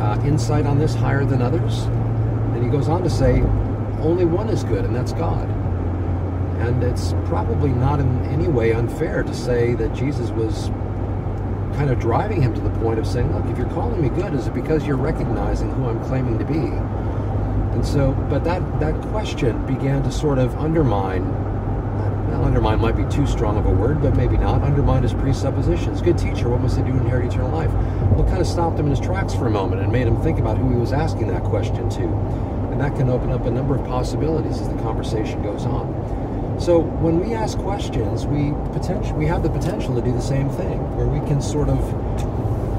uh, 0.00 0.20
insight 0.24 0.66
on 0.66 0.78
this 0.78 0.94
higher 0.94 1.24
than 1.24 1.40
others? 1.40 1.84
And 2.54 2.64
he 2.64 2.70
goes 2.70 2.88
on 2.88 3.02
to 3.04 3.10
say, 3.10 3.42
only 4.00 4.24
one 4.24 4.48
is 4.48 4.64
good, 4.64 4.84
and 4.84 4.94
that's 4.94 5.12
God. 5.12 5.48
And 6.60 6.82
it's 6.82 7.12
probably 7.26 7.70
not 7.70 8.00
in 8.00 8.24
any 8.26 8.48
way 8.48 8.72
unfair 8.72 9.22
to 9.22 9.34
say 9.34 9.74
that 9.74 9.94
Jesus 9.94 10.30
was 10.30 10.68
kind 11.76 11.90
of 11.90 12.00
driving 12.00 12.42
him 12.42 12.52
to 12.54 12.60
the 12.60 12.70
point 12.80 12.98
of 12.98 13.06
saying, 13.06 13.32
look, 13.32 13.44
if 13.46 13.56
you're 13.56 13.68
calling 13.70 14.00
me 14.02 14.08
good, 14.08 14.34
is 14.34 14.46
it 14.48 14.54
because 14.54 14.84
you're 14.86 14.96
recognizing 14.96 15.70
who 15.70 15.86
I'm 15.86 16.02
claiming 16.04 16.38
to 16.38 16.44
be? 16.44 16.58
And 17.74 17.86
so, 17.86 18.12
but 18.28 18.44
that, 18.44 18.80
that 18.80 19.00
question 19.08 19.64
began 19.66 20.02
to 20.02 20.10
sort 20.10 20.38
of 20.38 20.56
undermine 20.56 21.22
undermine 22.52 22.78
might 22.78 22.94
be 22.94 23.04
too 23.10 23.26
strong 23.26 23.56
of 23.56 23.64
a 23.64 23.70
word, 23.70 24.02
but 24.02 24.14
maybe 24.14 24.36
not. 24.36 24.62
Undermine 24.62 25.02
his 25.02 25.14
presuppositions. 25.14 26.02
Good 26.02 26.18
teacher, 26.18 26.50
what 26.50 26.60
must 26.60 26.78
I 26.78 26.82
do 26.82 26.92
to 26.92 26.98
inherit 26.98 27.32
eternal 27.32 27.50
life? 27.50 27.72
Well, 28.12 28.24
kind 28.24 28.42
of 28.42 28.46
stopped 28.46 28.78
him 28.78 28.84
in 28.84 28.90
his 28.90 29.00
tracks 29.00 29.34
for 29.34 29.46
a 29.46 29.50
moment 29.50 29.80
and 29.80 29.90
made 29.90 30.06
him 30.06 30.20
think 30.20 30.38
about 30.38 30.58
who 30.58 30.68
he 30.68 30.76
was 30.76 30.92
asking 30.92 31.28
that 31.28 31.44
question 31.44 31.88
to. 31.88 32.02
And 32.70 32.78
that 32.78 32.94
can 32.94 33.08
open 33.08 33.30
up 33.30 33.46
a 33.46 33.50
number 33.50 33.74
of 33.74 33.86
possibilities 33.86 34.60
as 34.60 34.68
the 34.68 34.74
conversation 34.82 35.42
goes 35.42 35.64
on. 35.64 36.58
So 36.60 36.80
when 36.80 37.20
we 37.20 37.32
ask 37.32 37.56
questions, 37.56 38.26
we 38.26 38.52
potential 38.78 39.16
we 39.16 39.24
have 39.24 39.42
the 39.42 39.48
potential 39.48 39.94
to 39.94 40.02
do 40.02 40.12
the 40.12 40.20
same 40.20 40.50
thing, 40.50 40.78
where 40.94 41.06
we 41.06 41.26
can 41.26 41.40
sort 41.40 41.70
of, 41.70 41.80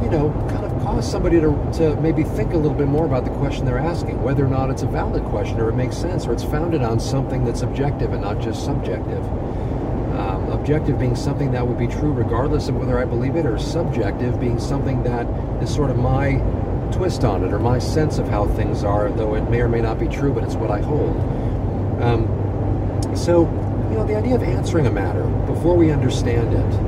you 0.03 0.11
know, 0.11 0.29
kind 0.51 0.65
of 0.65 0.83
cause 0.83 1.09
somebody 1.09 1.39
to, 1.39 1.49
to 1.73 1.95
maybe 1.99 2.23
think 2.23 2.53
a 2.53 2.57
little 2.57 2.77
bit 2.77 2.87
more 2.87 3.07
about 3.07 3.25
the 3.25 3.31
question 3.31 3.65
they're 3.65 3.79
asking, 3.79 4.21
whether 4.21 4.45
or 4.45 4.49
not 4.49 4.69
it's 4.69 4.83
a 4.83 4.87
valid 4.87 5.23
question 5.23 5.59
or 5.59 5.69
it 5.69 5.75
makes 5.75 5.97
sense 5.97 6.27
or 6.27 6.33
it's 6.33 6.43
founded 6.43 6.83
on 6.83 6.99
something 6.99 7.43
that's 7.43 7.63
objective 7.63 8.13
and 8.13 8.21
not 8.21 8.39
just 8.39 8.63
subjective. 8.63 9.25
Objective 10.63 10.97
being 10.97 11.17
something 11.17 11.51
that 11.51 11.67
would 11.67 11.77
be 11.77 11.87
true 11.87 12.13
regardless 12.13 12.69
of 12.69 12.77
whether 12.77 12.97
I 12.97 13.03
believe 13.03 13.35
it, 13.35 13.45
or 13.45 13.59
subjective 13.59 14.39
being 14.39 14.57
something 14.61 15.03
that 15.03 15.27
is 15.61 15.69
sort 15.69 15.89
of 15.89 15.97
my 15.97 16.35
twist 16.93 17.25
on 17.25 17.43
it 17.43 17.51
or 17.51 17.59
my 17.59 17.79
sense 17.79 18.17
of 18.17 18.29
how 18.29 18.45
things 18.45 18.85
are, 18.85 19.09
though 19.09 19.35
it 19.35 19.49
may 19.49 19.59
or 19.59 19.67
may 19.67 19.81
not 19.81 19.99
be 19.99 20.07
true, 20.07 20.31
but 20.31 20.41
it's 20.41 20.55
what 20.55 20.71
I 20.71 20.79
hold. 20.79 21.17
Um, 22.01 22.29
so, 23.13 23.41
you 23.89 23.97
know, 23.97 24.05
the 24.07 24.15
idea 24.15 24.35
of 24.35 24.43
answering 24.43 24.87
a 24.87 24.89
matter 24.89 25.23
before 25.53 25.75
we 25.75 25.91
understand 25.91 26.53
it, 26.53 26.79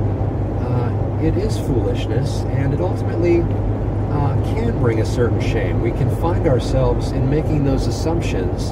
uh, 0.64 1.20
it 1.22 1.36
is 1.36 1.58
foolishness, 1.58 2.44
and 2.56 2.72
it 2.72 2.80
ultimately 2.80 3.42
uh, 3.42 4.42
can 4.54 4.78
bring 4.78 5.02
a 5.02 5.06
certain 5.06 5.38
shame. 5.38 5.82
We 5.82 5.90
can 5.90 6.08
find 6.16 6.46
ourselves 6.48 7.12
in 7.12 7.28
making 7.28 7.66
those 7.66 7.86
assumptions. 7.88 8.70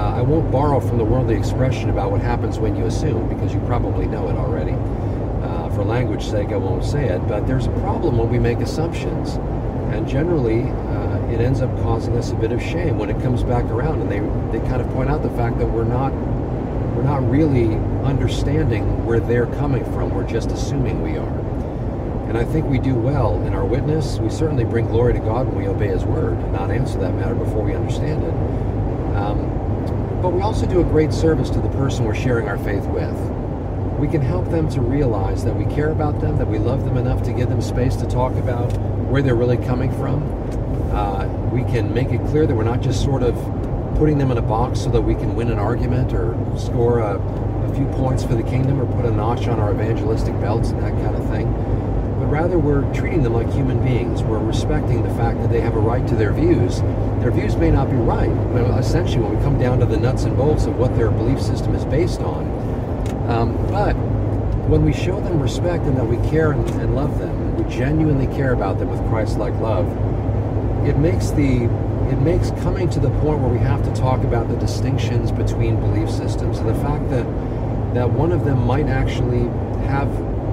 Uh, 0.00 0.14
I 0.16 0.22
won't 0.22 0.50
borrow 0.50 0.80
from 0.80 0.96
the 0.96 1.04
worldly 1.04 1.36
expression 1.36 1.90
about 1.90 2.10
what 2.10 2.22
happens 2.22 2.58
when 2.58 2.74
you 2.74 2.86
assume, 2.86 3.28
because 3.28 3.52
you 3.52 3.60
probably 3.66 4.06
know 4.06 4.30
it 4.30 4.34
already. 4.34 4.72
Uh, 4.72 5.68
for 5.74 5.84
language 5.84 6.24
sake, 6.24 6.52
I 6.52 6.56
won't 6.56 6.82
say 6.82 7.10
it, 7.10 7.18
but 7.28 7.46
there's 7.46 7.66
a 7.66 7.80
problem 7.80 8.16
when 8.16 8.30
we 8.30 8.38
make 8.38 8.60
assumptions. 8.60 9.34
And 9.92 10.08
generally, 10.08 10.62
uh, 10.62 11.18
it 11.30 11.42
ends 11.42 11.60
up 11.60 11.70
causing 11.82 12.16
us 12.16 12.30
a 12.30 12.34
bit 12.34 12.50
of 12.50 12.62
shame 12.62 12.96
when 12.96 13.10
it 13.10 13.20
comes 13.20 13.42
back 13.42 13.66
around, 13.66 14.00
and 14.00 14.10
they, 14.10 14.20
they 14.58 14.66
kind 14.66 14.80
of 14.80 14.88
point 14.94 15.10
out 15.10 15.22
the 15.22 15.28
fact 15.30 15.58
that 15.58 15.66
we're 15.66 15.84
not 15.84 16.14
we're 16.96 17.02
not 17.02 17.28
really 17.30 17.74
understanding 18.02 19.04
where 19.04 19.20
they're 19.20 19.52
coming 19.56 19.84
from. 19.92 20.14
We're 20.14 20.26
just 20.26 20.50
assuming 20.50 21.02
we 21.02 21.18
are. 21.18 21.38
And 22.30 22.38
I 22.38 22.44
think 22.44 22.66
we 22.66 22.78
do 22.78 22.94
well 22.94 23.38
in 23.42 23.52
our 23.52 23.66
witness. 23.66 24.18
We 24.18 24.30
certainly 24.30 24.64
bring 24.64 24.86
glory 24.86 25.12
to 25.12 25.18
God 25.18 25.46
when 25.46 25.58
we 25.58 25.68
obey 25.68 25.88
His 25.88 26.04
word 26.04 26.38
and 26.38 26.52
not 26.52 26.70
answer 26.70 26.98
that 27.00 27.14
matter 27.14 27.34
before 27.34 27.62
we 27.62 27.74
understand 27.74 28.24
it. 28.24 28.34
Um, 29.16 29.59
but 30.20 30.30
we 30.30 30.42
also 30.42 30.66
do 30.66 30.80
a 30.80 30.84
great 30.84 31.12
service 31.12 31.48
to 31.50 31.60
the 31.60 31.68
person 31.70 32.04
we're 32.04 32.14
sharing 32.14 32.46
our 32.48 32.58
faith 32.58 32.84
with. 32.86 33.16
We 33.98 34.08
can 34.08 34.20
help 34.20 34.50
them 34.50 34.68
to 34.70 34.80
realize 34.80 35.44
that 35.44 35.54
we 35.54 35.64
care 35.74 35.90
about 35.90 36.20
them, 36.20 36.36
that 36.36 36.46
we 36.46 36.58
love 36.58 36.84
them 36.84 36.96
enough 36.96 37.22
to 37.24 37.32
give 37.32 37.48
them 37.48 37.62
space 37.62 37.96
to 37.96 38.06
talk 38.06 38.34
about 38.34 38.70
where 39.08 39.22
they're 39.22 39.34
really 39.34 39.56
coming 39.56 39.90
from. 39.92 40.22
Uh, 40.92 41.26
we 41.52 41.62
can 41.64 41.92
make 41.94 42.10
it 42.10 42.20
clear 42.26 42.46
that 42.46 42.54
we're 42.54 42.64
not 42.64 42.80
just 42.80 43.02
sort 43.02 43.22
of 43.22 43.34
putting 43.96 44.18
them 44.18 44.30
in 44.30 44.38
a 44.38 44.42
box 44.42 44.80
so 44.80 44.90
that 44.90 45.00
we 45.00 45.14
can 45.14 45.34
win 45.34 45.50
an 45.50 45.58
argument 45.58 46.12
or 46.12 46.36
score 46.58 47.00
a, 47.00 47.18
a 47.18 47.74
few 47.74 47.86
points 47.96 48.22
for 48.22 48.34
the 48.34 48.42
kingdom 48.42 48.80
or 48.80 48.86
put 48.96 49.04
a 49.04 49.10
notch 49.10 49.46
on 49.48 49.58
our 49.58 49.72
evangelistic 49.72 50.38
belts 50.40 50.70
and 50.70 50.82
that 50.82 50.92
kind 51.02 51.16
of 51.16 51.28
thing. 51.28 51.50
But 52.18 52.26
rather, 52.26 52.58
we're 52.58 52.82
treating 52.94 53.22
them 53.22 53.32
like 53.32 53.50
human 53.52 53.82
beings. 53.82 54.22
We're 54.22 54.38
respecting 54.38 55.02
the 55.02 55.14
fact 55.14 55.38
that 55.40 55.50
they 55.50 55.60
have 55.60 55.76
a 55.76 55.80
right 55.80 56.06
to 56.08 56.14
their 56.14 56.32
views. 56.32 56.80
Their 57.20 57.30
views 57.30 57.56
may 57.56 57.70
not 57.70 57.90
be 57.90 57.96
right. 57.96 58.30
But 58.52 58.78
essentially, 58.78 59.22
when 59.22 59.36
we 59.36 59.42
come 59.42 59.58
down 59.58 59.78
to 59.80 59.86
the 59.86 59.98
nuts 59.98 60.24
and 60.24 60.36
bolts 60.36 60.66
of 60.66 60.76
what 60.76 60.96
their 60.96 61.10
belief 61.10 61.40
system 61.40 61.74
is 61.74 61.84
based 61.84 62.20
on, 62.20 62.46
um, 63.28 63.56
but 63.68 63.94
when 64.68 64.84
we 64.84 64.92
show 64.92 65.20
them 65.20 65.40
respect 65.40 65.84
and 65.84 65.96
that 65.96 66.06
we 66.06 66.16
care 66.30 66.52
and, 66.52 66.68
and 66.80 66.94
love 66.94 67.18
them, 67.18 67.56
we 67.56 67.70
genuinely 67.74 68.26
care 68.34 68.52
about 68.52 68.78
them 68.78 68.88
with 68.88 69.00
Christ-like 69.08 69.54
love, 69.60 69.86
it 70.86 70.96
makes 70.96 71.30
the 71.30 71.64
it 72.10 72.18
makes 72.20 72.50
coming 72.62 72.90
to 72.90 72.98
the 72.98 73.10
point 73.20 73.40
where 73.40 73.50
we 73.50 73.58
have 73.58 73.84
to 73.84 73.92
talk 74.00 74.24
about 74.24 74.48
the 74.48 74.56
distinctions 74.56 75.30
between 75.30 75.76
belief 75.76 76.10
systems 76.10 76.58
and 76.58 76.68
the 76.68 76.74
fact 76.76 77.08
that 77.10 77.24
that 77.94 78.08
one 78.08 78.32
of 78.32 78.44
them 78.44 78.66
might 78.66 78.86
actually 78.86 79.42
have 79.86 80.08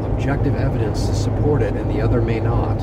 objective 0.05 0.55
evidence 0.55 1.07
to 1.07 1.15
support 1.15 1.61
it 1.61 1.73
and 1.75 1.89
the 1.89 2.01
other 2.01 2.21
may 2.21 2.39
not. 2.39 2.77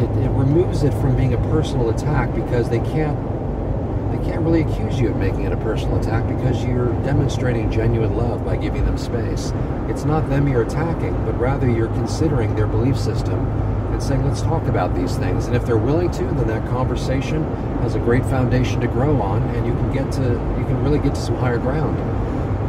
It, 0.00 0.24
it 0.24 0.30
removes 0.30 0.82
it 0.82 0.92
from 0.94 1.14
being 1.14 1.34
a 1.34 1.38
personal 1.50 1.90
attack 1.90 2.34
because 2.34 2.70
they 2.70 2.78
can't 2.78 3.18
they 4.10 4.24
can't 4.24 4.40
really 4.40 4.62
accuse 4.62 4.98
you 4.98 5.10
of 5.10 5.16
making 5.16 5.42
it 5.42 5.52
a 5.52 5.56
personal 5.58 6.00
attack 6.00 6.26
because 6.26 6.64
you're 6.64 6.92
demonstrating 7.04 7.70
genuine 7.70 8.16
love 8.16 8.44
by 8.44 8.56
giving 8.56 8.84
them 8.84 8.98
space. 8.98 9.52
It's 9.88 10.04
not 10.04 10.28
them 10.28 10.48
you're 10.48 10.62
attacking, 10.62 11.12
but 11.24 11.38
rather 11.38 11.68
you're 11.68 11.88
considering 11.88 12.56
their 12.56 12.66
belief 12.66 12.98
system 12.98 13.38
and 13.92 14.02
saying, 14.02 14.24
let's 14.26 14.40
talk 14.40 14.64
about 14.64 14.94
these 14.94 15.16
things. 15.16 15.46
And 15.46 15.54
if 15.54 15.66
they're 15.66 15.76
willing 15.76 16.10
to, 16.12 16.24
then 16.24 16.46
that 16.46 16.66
conversation 16.68 17.44
has 17.82 17.94
a 17.94 17.98
great 17.98 18.24
foundation 18.24 18.80
to 18.80 18.88
grow 18.88 19.20
on, 19.20 19.42
and 19.54 19.66
you 19.66 19.72
can 19.74 19.92
get 19.92 20.10
to 20.12 20.22
you 20.22 20.64
can 20.64 20.82
really 20.82 20.98
get 20.98 21.14
to 21.14 21.20
some 21.20 21.36
higher 21.36 21.58
ground. 21.58 21.98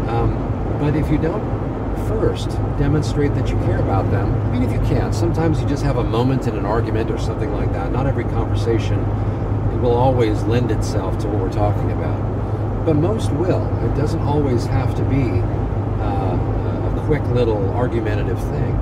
Um, 0.10 0.36
but 0.80 0.96
if 0.96 1.10
you 1.10 1.18
don't 1.18 1.61
first 2.08 2.50
demonstrate 2.78 3.34
that 3.36 3.50
you 3.50 3.56
care 3.60 3.80
about 3.80 4.10
them, 4.12 4.34
I 4.34 4.52
mean, 4.52 4.64
if 4.64 4.72
you 4.72 4.80
can, 4.88 5.14
sometimes 5.14 5.62
you 5.62 5.68
just 5.68 5.84
have 5.84 5.98
a 5.98 6.04
moment 6.04 6.48
in 6.48 6.58
an 6.58 6.66
argument 6.66 7.12
or 7.12 7.18
something 7.18 7.52
like 7.54 7.72
that. 7.74 7.92
Not 7.92 8.08
every 8.08 8.24
conversation 8.26 9.00
it 9.00 9.80
will 9.82 9.96
always 9.96 10.44
lend 10.44 10.72
itself 10.72 11.18
to 11.20 11.28
what 11.28 11.40
we're 11.40 11.52
talking 11.52 11.92
about, 11.92 12.86
but 12.86 12.96
most 12.96 13.32
will. 13.32 13.66
It 13.86 13.96
doesn't 13.96 14.22
always 14.22 14.66
have 14.66 14.96
to 14.96 15.04
be 15.04 15.42
uh, 16.02 16.96
a 16.96 17.04
quick 17.06 17.24
little 17.28 17.70
argumentative 17.72 18.40
thing 18.50 18.78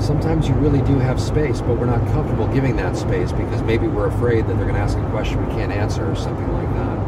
sometimes 0.00 0.48
you 0.48 0.54
really 0.54 0.80
do 0.82 0.98
have 0.98 1.20
space, 1.20 1.60
but 1.60 1.78
we're 1.78 1.86
not 1.86 2.00
comfortable 2.12 2.46
giving 2.48 2.76
that 2.76 2.96
space 2.96 3.32
because 3.32 3.62
maybe 3.62 3.86
we're 3.86 4.08
afraid 4.08 4.46
that 4.46 4.56
they're 4.56 4.66
going 4.66 4.74
to 4.74 4.80
ask 4.80 4.98
a 4.98 5.10
question 5.10 5.46
we 5.46 5.54
can't 5.54 5.72
answer 5.72 6.10
or 6.10 6.16
something 6.16 6.52
like 6.52 6.68
that. 6.74 6.98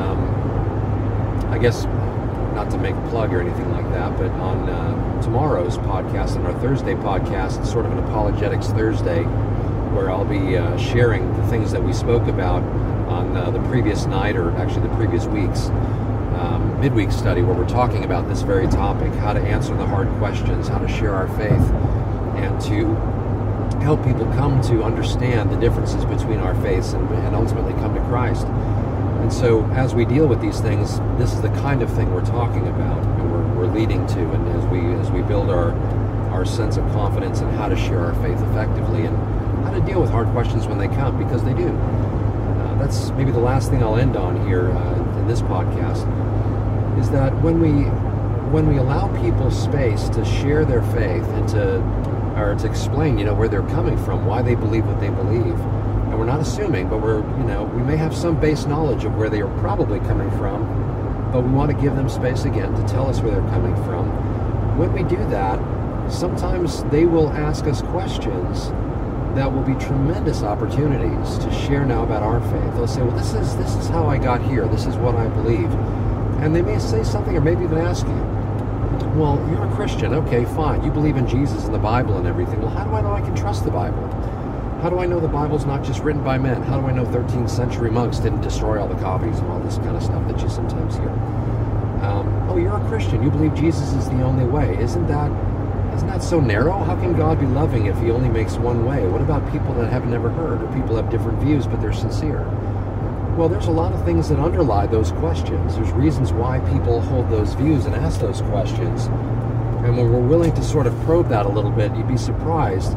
Um, 0.00 1.50
I 1.50 1.58
guess 1.58 1.84
to 2.70 2.78
make 2.78 2.94
a 2.94 3.08
plug 3.08 3.32
or 3.32 3.40
anything 3.40 3.70
like 3.72 3.88
that, 3.90 4.16
but 4.16 4.30
on 4.32 4.68
uh, 4.68 5.22
tomorrow's 5.22 5.78
podcast, 5.78 6.36
on 6.36 6.46
our 6.46 6.58
Thursday 6.60 6.94
podcast, 6.94 7.60
it's 7.60 7.70
sort 7.70 7.86
of 7.86 7.92
an 7.92 7.98
apologetics 7.98 8.68
Thursday, 8.68 9.22
where 9.94 10.10
I'll 10.10 10.24
be 10.24 10.56
uh, 10.56 10.76
sharing 10.76 11.34
the 11.36 11.46
things 11.48 11.72
that 11.72 11.82
we 11.82 11.92
spoke 11.92 12.26
about 12.28 12.62
on 13.08 13.36
uh, 13.36 13.50
the 13.50 13.60
previous 13.68 14.06
night, 14.06 14.36
or 14.36 14.50
actually 14.56 14.88
the 14.88 14.94
previous 14.96 15.26
week's 15.26 15.68
um, 16.38 16.78
midweek 16.80 17.10
study, 17.10 17.42
where 17.42 17.54
we're 17.54 17.68
talking 17.68 18.04
about 18.04 18.28
this 18.28 18.42
very 18.42 18.68
topic: 18.68 19.12
how 19.14 19.32
to 19.32 19.40
answer 19.40 19.76
the 19.76 19.86
hard 19.86 20.08
questions, 20.18 20.68
how 20.68 20.78
to 20.78 20.88
share 20.88 21.14
our 21.14 21.28
faith 21.36 21.70
and 22.38 22.60
to 22.60 22.94
help 23.80 24.04
people 24.04 24.26
come 24.32 24.60
to 24.62 24.82
understand 24.82 25.50
the 25.50 25.56
differences 25.56 26.04
between 26.04 26.38
our 26.38 26.54
faiths 26.62 26.92
and, 26.92 27.08
and 27.10 27.34
ultimately 27.34 27.72
come 27.74 27.94
to 27.94 28.00
Christ. 28.02 28.46
And 29.20 29.32
so, 29.32 29.64
as 29.72 29.94
we 29.94 30.04
deal 30.04 30.26
with 30.26 30.40
these 30.40 30.60
things, 30.60 30.98
this 31.18 31.32
is 31.32 31.42
the 31.42 31.50
kind 31.60 31.82
of 31.82 31.92
thing 31.94 32.12
we're 32.12 32.24
talking 32.24 32.66
about 32.68 33.02
and 33.02 33.32
we're, 33.32 33.54
we're 33.54 33.72
leading 33.72 34.06
to. 34.06 34.20
And 34.20 34.48
as 34.56 34.64
we 34.66 34.80
as 34.94 35.10
we 35.10 35.22
build 35.22 35.50
our 35.50 35.72
our 36.30 36.44
sense 36.44 36.76
of 36.76 36.84
confidence 36.92 37.40
and 37.40 37.50
how 37.56 37.68
to 37.68 37.76
share 37.76 38.00
our 38.00 38.14
faith 38.22 38.40
effectively 38.50 39.06
and 39.06 39.16
how 39.64 39.72
to 39.72 39.80
deal 39.80 40.00
with 40.00 40.10
hard 40.10 40.28
questions 40.28 40.66
when 40.66 40.78
they 40.78 40.88
come, 40.88 41.18
because 41.18 41.42
they 41.42 41.54
do. 41.54 41.68
Uh, 41.68 42.78
that's 42.78 43.10
maybe 43.10 43.32
the 43.32 43.40
last 43.40 43.70
thing 43.70 43.82
I'll 43.82 43.96
end 43.96 44.16
on 44.16 44.46
here 44.46 44.70
uh, 44.70 45.18
in 45.18 45.26
this 45.26 45.42
podcast 45.42 46.06
is 46.98 47.10
that 47.10 47.34
when 47.42 47.60
we 47.60 47.84
when 48.50 48.66
we 48.66 48.78
allow 48.78 49.08
people 49.20 49.50
space 49.50 50.08
to 50.10 50.24
share 50.24 50.64
their 50.64 50.82
faith 50.82 51.24
and 51.24 51.48
to 51.50 51.80
or 52.38 52.54
to 52.54 52.66
explain, 52.66 53.18
you 53.18 53.24
know, 53.24 53.34
where 53.34 53.48
they're 53.48 53.68
coming 53.68 53.98
from, 54.04 54.24
why 54.24 54.42
they 54.42 54.54
believe 54.54 54.86
what 54.86 55.00
they 55.00 55.10
believe. 55.10 55.58
And 56.08 56.18
we're 56.18 56.26
not 56.26 56.40
assuming, 56.40 56.88
but 56.88 57.02
we're, 57.02 57.20
you 57.38 57.44
know, 57.44 57.64
we 57.64 57.82
may 57.82 57.96
have 57.96 58.14
some 58.14 58.40
base 58.40 58.66
knowledge 58.66 59.04
of 59.04 59.16
where 59.16 59.28
they 59.28 59.40
are 59.40 59.58
probably 59.60 60.00
coming 60.00 60.30
from, 60.32 60.64
but 61.32 61.42
we 61.42 61.50
want 61.50 61.70
to 61.70 61.76
give 61.76 61.96
them 61.96 62.08
space 62.08 62.44
again 62.44 62.74
to 62.74 62.88
tell 62.88 63.08
us 63.08 63.20
where 63.20 63.32
they're 63.32 63.50
coming 63.50 63.74
from. 63.84 64.06
When 64.78 64.92
we 64.92 65.02
do 65.02 65.16
that, 65.28 65.58
sometimes 66.10 66.84
they 66.84 67.04
will 67.04 67.30
ask 67.30 67.66
us 67.66 67.82
questions 67.82 68.70
that 69.34 69.52
will 69.52 69.62
be 69.62 69.74
tremendous 69.74 70.42
opportunities 70.42 71.38
to 71.38 71.52
share 71.52 71.84
now 71.84 72.02
about 72.02 72.22
our 72.22 72.40
faith. 72.50 72.74
They'll 72.74 72.86
say, 72.86 73.02
"Well, 73.02 73.16
this 73.16 73.34
is 73.34 73.56
this 73.56 73.76
is 73.76 73.88
how 73.88 74.06
I 74.06 74.16
got 74.18 74.40
here. 74.40 74.66
This 74.66 74.86
is 74.86 74.96
what 74.96 75.14
I 75.14 75.28
believe," 75.28 75.70
and 76.40 76.56
they 76.56 76.62
may 76.62 76.78
say 76.78 77.02
something, 77.04 77.36
or 77.36 77.40
maybe 77.40 77.64
even 77.64 77.78
ask 77.78 78.06
you, 78.06 78.26
well, 79.14 79.44
you're 79.50 79.64
a 79.64 79.74
Christian. 79.74 80.14
Okay, 80.14 80.44
fine. 80.44 80.82
You 80.84 80.90
believe 80.90 81.16
in 81.16 81.26
Jesus 81.26 81.64
and 81.64 81.74
the 81.74 81.78
Bible 81.78 82.16
and 82.18 82.26
everything. 82.26 82.60
Well, 82.60 82.70
how 82.70 82.84
do 82.84 82.92
I 82.92 83.00
know 83.00 83.12
I 83.12 83.20
can 83.20 83.34
trust 83.34 83.64
the 83.64 83.70
Bible? 83.70 84.02
How 84.80 84.88
do 84.88 85.00
I 85.00 85.06
know 85.06 85.18
the 85.18 85.26
Bible's 85.26 85.66
not 85.66 85.82
just 85.82 86.04
written 86.04 86.22
by 86.22 86.38
men? 86.38 86.62
How 86.62 86.80
do 86.80 86.86
I 86.86 86.92
know 86.92 87.04
13th 87.04 87.50
century 87.50 87.90
monks 87.90 88.18
didn't 88.18 88.42
destroy 88.42 88.80
all 88.80 88.86
the 88.86 88.94
copies 88.94 89.40
and 89.40 89.50
all 89.50 89.58
this 89.58 89.76
kind 89.78 89.96
of 89.96 90.02
stuff 90.04 90.24
that 90.28 90.40
you 90.40 90.48
sometimes 90.48 90.94
hear? 90.94 91.10
Um, 92.00 92.48
oh, 92.48 92.58
you're 92.58 92.76
a 92.76 92.88
Christian. 92.88 93.20
You 93.20 93.28
believe 93.28 93.56
Jesus 93.56 93.92
is 93.94 94.08
the 94.08 94.22
only 94.22 94.44
way. 94.44 94.78
Isn't 94.78 95.08
that 95.08 95.32
isn't 95.96 96.06
that 96.06 96.22
so 96.22 96.38
narrow? 96.38 96.78
How 96.84 96.94
can 96.94 97.16
God 97.16 97.40
be 97.40 97.46
loving 97.46 97.86
if 97.86 97.98
He 97.98 98.12
only 98.12 98.28
makes 98.28 98.56
one 98.56 98.84
way? 98.84 99.04
What 99.08 99.20
about 99.20 99.50
people 99.50 99.74
that 99.74 99.90
have 99.90 100.06
never 100.06 100.30
heard, 100.30 100.62
or 100.62 100.72
people 100.72 100.94
have 100.94 101.10
different 101.10 101.40
views 101.40 101.66
but 101.66 101.80
they're 101.80 101.92
sincere? 101.92 102.44
Well, 103.36 103.48
there's 103.48 103.66
a 103.66 103.72
lot 103.72 103.92
of 103.92 104.04
things 104.04 104.28
that 104.28 104.38
underlie 104.38 104.86
those 104.86 105.10
questions. 105.10 105.74
There's 105.74 105.90
reasons 105.90 106.32
why 106.32 106.60
people 106.70 107.00
hold 107.00 107.28
those 107.30 107.54
views 107.54 107.84
and 107.86 107.96
ask 107.96 108.20
those 108.20 108.42
questions. 108.42 109.06
And 109.06 109.96
when 109.96 110.12
we're 110.12 110.20
willing 110.20 110.54
to 110.54 110.62
sort 110.62 110.86
of 110.86 110.96
probe 111.00 111.28
that 111.30 111.46
a 111.46 111.48
little 111.48 111.72
bit, 111.72 111.92
you'd 111.96 112.06
be 112.06 112.16
surprised 112.16 112.96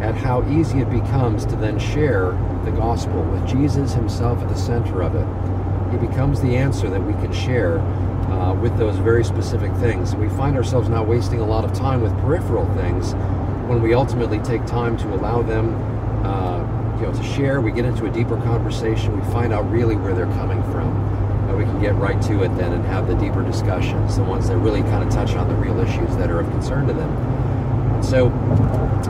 at 0.00 0.14
how 0.14 0.42
easy 0.48 0.80
it 0.80 0.90
becomes 0.90 1.44
to 1.46 1.56
then 1.56 1.78
share 1.78 2.32
the 2.64 2.70
gospel 2.70 3.22
with 3.22 3.46
Jesus 3.46 3.92
himself 3.92 4.40
at 4.40 4.48
the 4.48 4.56
center 4.56 5.02
of 5.02 5.14
it. 5.14 5.26
He 5.92 5.98
becomes 6.06 6.40
the 6.40 6.56
answer 6.56 6.88
that 6.88 7.02
we 7.02 7.12
can 7.14 7.32
share 7.32 7.80
uh, 8.30 8.54
with 8.54 8.76
those 8.78 8.96
very 8.96 9.24
specific 9.24 9.74
things. 9.76 10.14
We 10.14 10.28
find 10.30 10.56
ourselves 10.56 10.88
now 10.88 11.02
wasting 11.02 11.40
a 11.40 11.46
lot 11.46 11.64
of 11.64 11.72
time 11.72 12.00
with 12.00 12.12
peripheral 12.20 12.66
things 12.74 13.14
when 13.68 13.82
we 13.82 13.94
ultimately 13.94 14.38
take 14.38 14.64
time 14.66 14.96
to 14.98 15.14
allow 15.14 15.42
them 15.42 15.74
uh, 16.24 16.58
you 17.00 17.06
know, 17.06 17.12
to 17.12 17.22
share. 17.22 17.60
We 17.60 17.72
get 17.72 17.84
into 17.84 18.06
a 18.06 18.10
deeper 18.10 18.36
conversation. 18.36 19.18
We 19.18 19.32
find 19.32 19.52
out 19.52 19.70
really 19.70 19.96
where 19.96 20.14
they're 20.14 20.26
coming 20.26 20.62
from. 20.64 20.96
And 21.48 21.58
we 21.58 21.64
can 21.64 21.80
get 21.80 21.94
right 21.96 22.20
to 22.22 22.42
it 22.44 22.56
then 22.56 22.72
and 22.72 22.84
have 22.84 23.08
the 23.08 23.14
deeper 23.14 23.42
discussions, 23.42 24.16
the 24.16 24.22
ones 24.22 24.48
that 24.48 24.56
really 24.58 24.82
kind 24.82 25.02
of 25.02 25.10
touch 25.10 25.34
on 25.34 25.48
the 25.48 25.54
real 25.54 25.78
issues 25.80 26.16
that 26.16 26.30
are 26.30 26.40
of 26.40 26.50
concern 26.50 26.86
to 26.86 26.92
them. 26.92 27.10
So, 28.02 28.28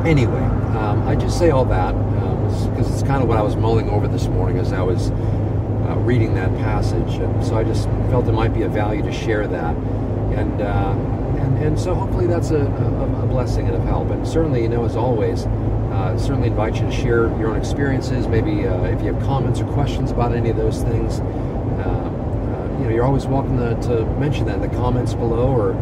anyway, 0.04 0.42
um, 0.76 1.06
I 1.06 1.14
just 1.14 1.38
say 1.38 1.50
all 1.50 1.64
that 1.66 1.92
because 1.94 2.88
um, 2.88 2.94
it's 2.94 3.02
kind 3.02 3.22
of 3.22 3.28
what 3.28 3.38
I 3.38 3.42
was 3.42 3.56
mulling 3.56 3.90
over 3.90 4.08
this 4.08 4.26
morning 4.28 4.58
as 4.58 4.72
I 4.72 4.82
was 4.82 5.10
uh, 5.10 5.96
reading 6.00 6.34
that 6.34 6.54
passage. 6.58 7.14
And 7.14 7.44
so 7.44 7.56
I 7.56 7.64
just 7.64 7.84
felt 8.10 8.28
it 8.28 8.32
might 8.32 8.54
be 8.54 8.62
a 8.62 8.68
value 8.68 9.02
to 9.02 9.12
share 9.12 9.46
that. 9.46 9.74
And, 9.76 10.62
uh, 10.62 10.94
and, 11.38 11.58
and 11.64 11.80
so 11.80 11.94
hopefully 11.94 12.26
that's 12.26 12.50
a, 12.50 12.60
a, 12.60 13.22
a 13.22 13.26
blessing 13.26 13.66
and 13.66 13.76
of 13.76 13.82
help. 13.84 14.10
And 14.10 14.26
certainly, 14.26 14.62
you 14.62 14.68
know, 14.68 14.84
as 14.84 14.96
always, 14.96 15.46
uh, 15.90 16.16
certainly 16.16 16.48
invite 16.48 16.76
you 16.76 16.82
to 16.82 16.92
share 16.92 17.26
your 17.38 17.48
own 17.48 17.56
experiences. 17.56 18.28
Maybe 18.28 18.66
uh, 18.66 18.84
if 18.84 19.02
you 19.02 19.12
have 19.12 19.22
comments 19.24 19.60
or 19.60 19.66
questions 19.72 20.12
about 20.12 20.32
any 20.32 20.50
of 20.50 20.56
those 20.56 20.82
things, 20.82 21.18
uh, 21.18 21.22
uh, 21.82 22.78
you 22.78 22.84
know, 22.84 22.90
you're 22.90 23.04
always 23.04 23.26
welcome 23.26 23.58
to, 23.58 23.74
to, 23.88 24.04
mention 24.18 24.46
that 24.46 24.56
in 24.56 24.60
the 24.60 24.76
comments 24.76 25.14
below, 25.14 25.48
or 25.48 25.72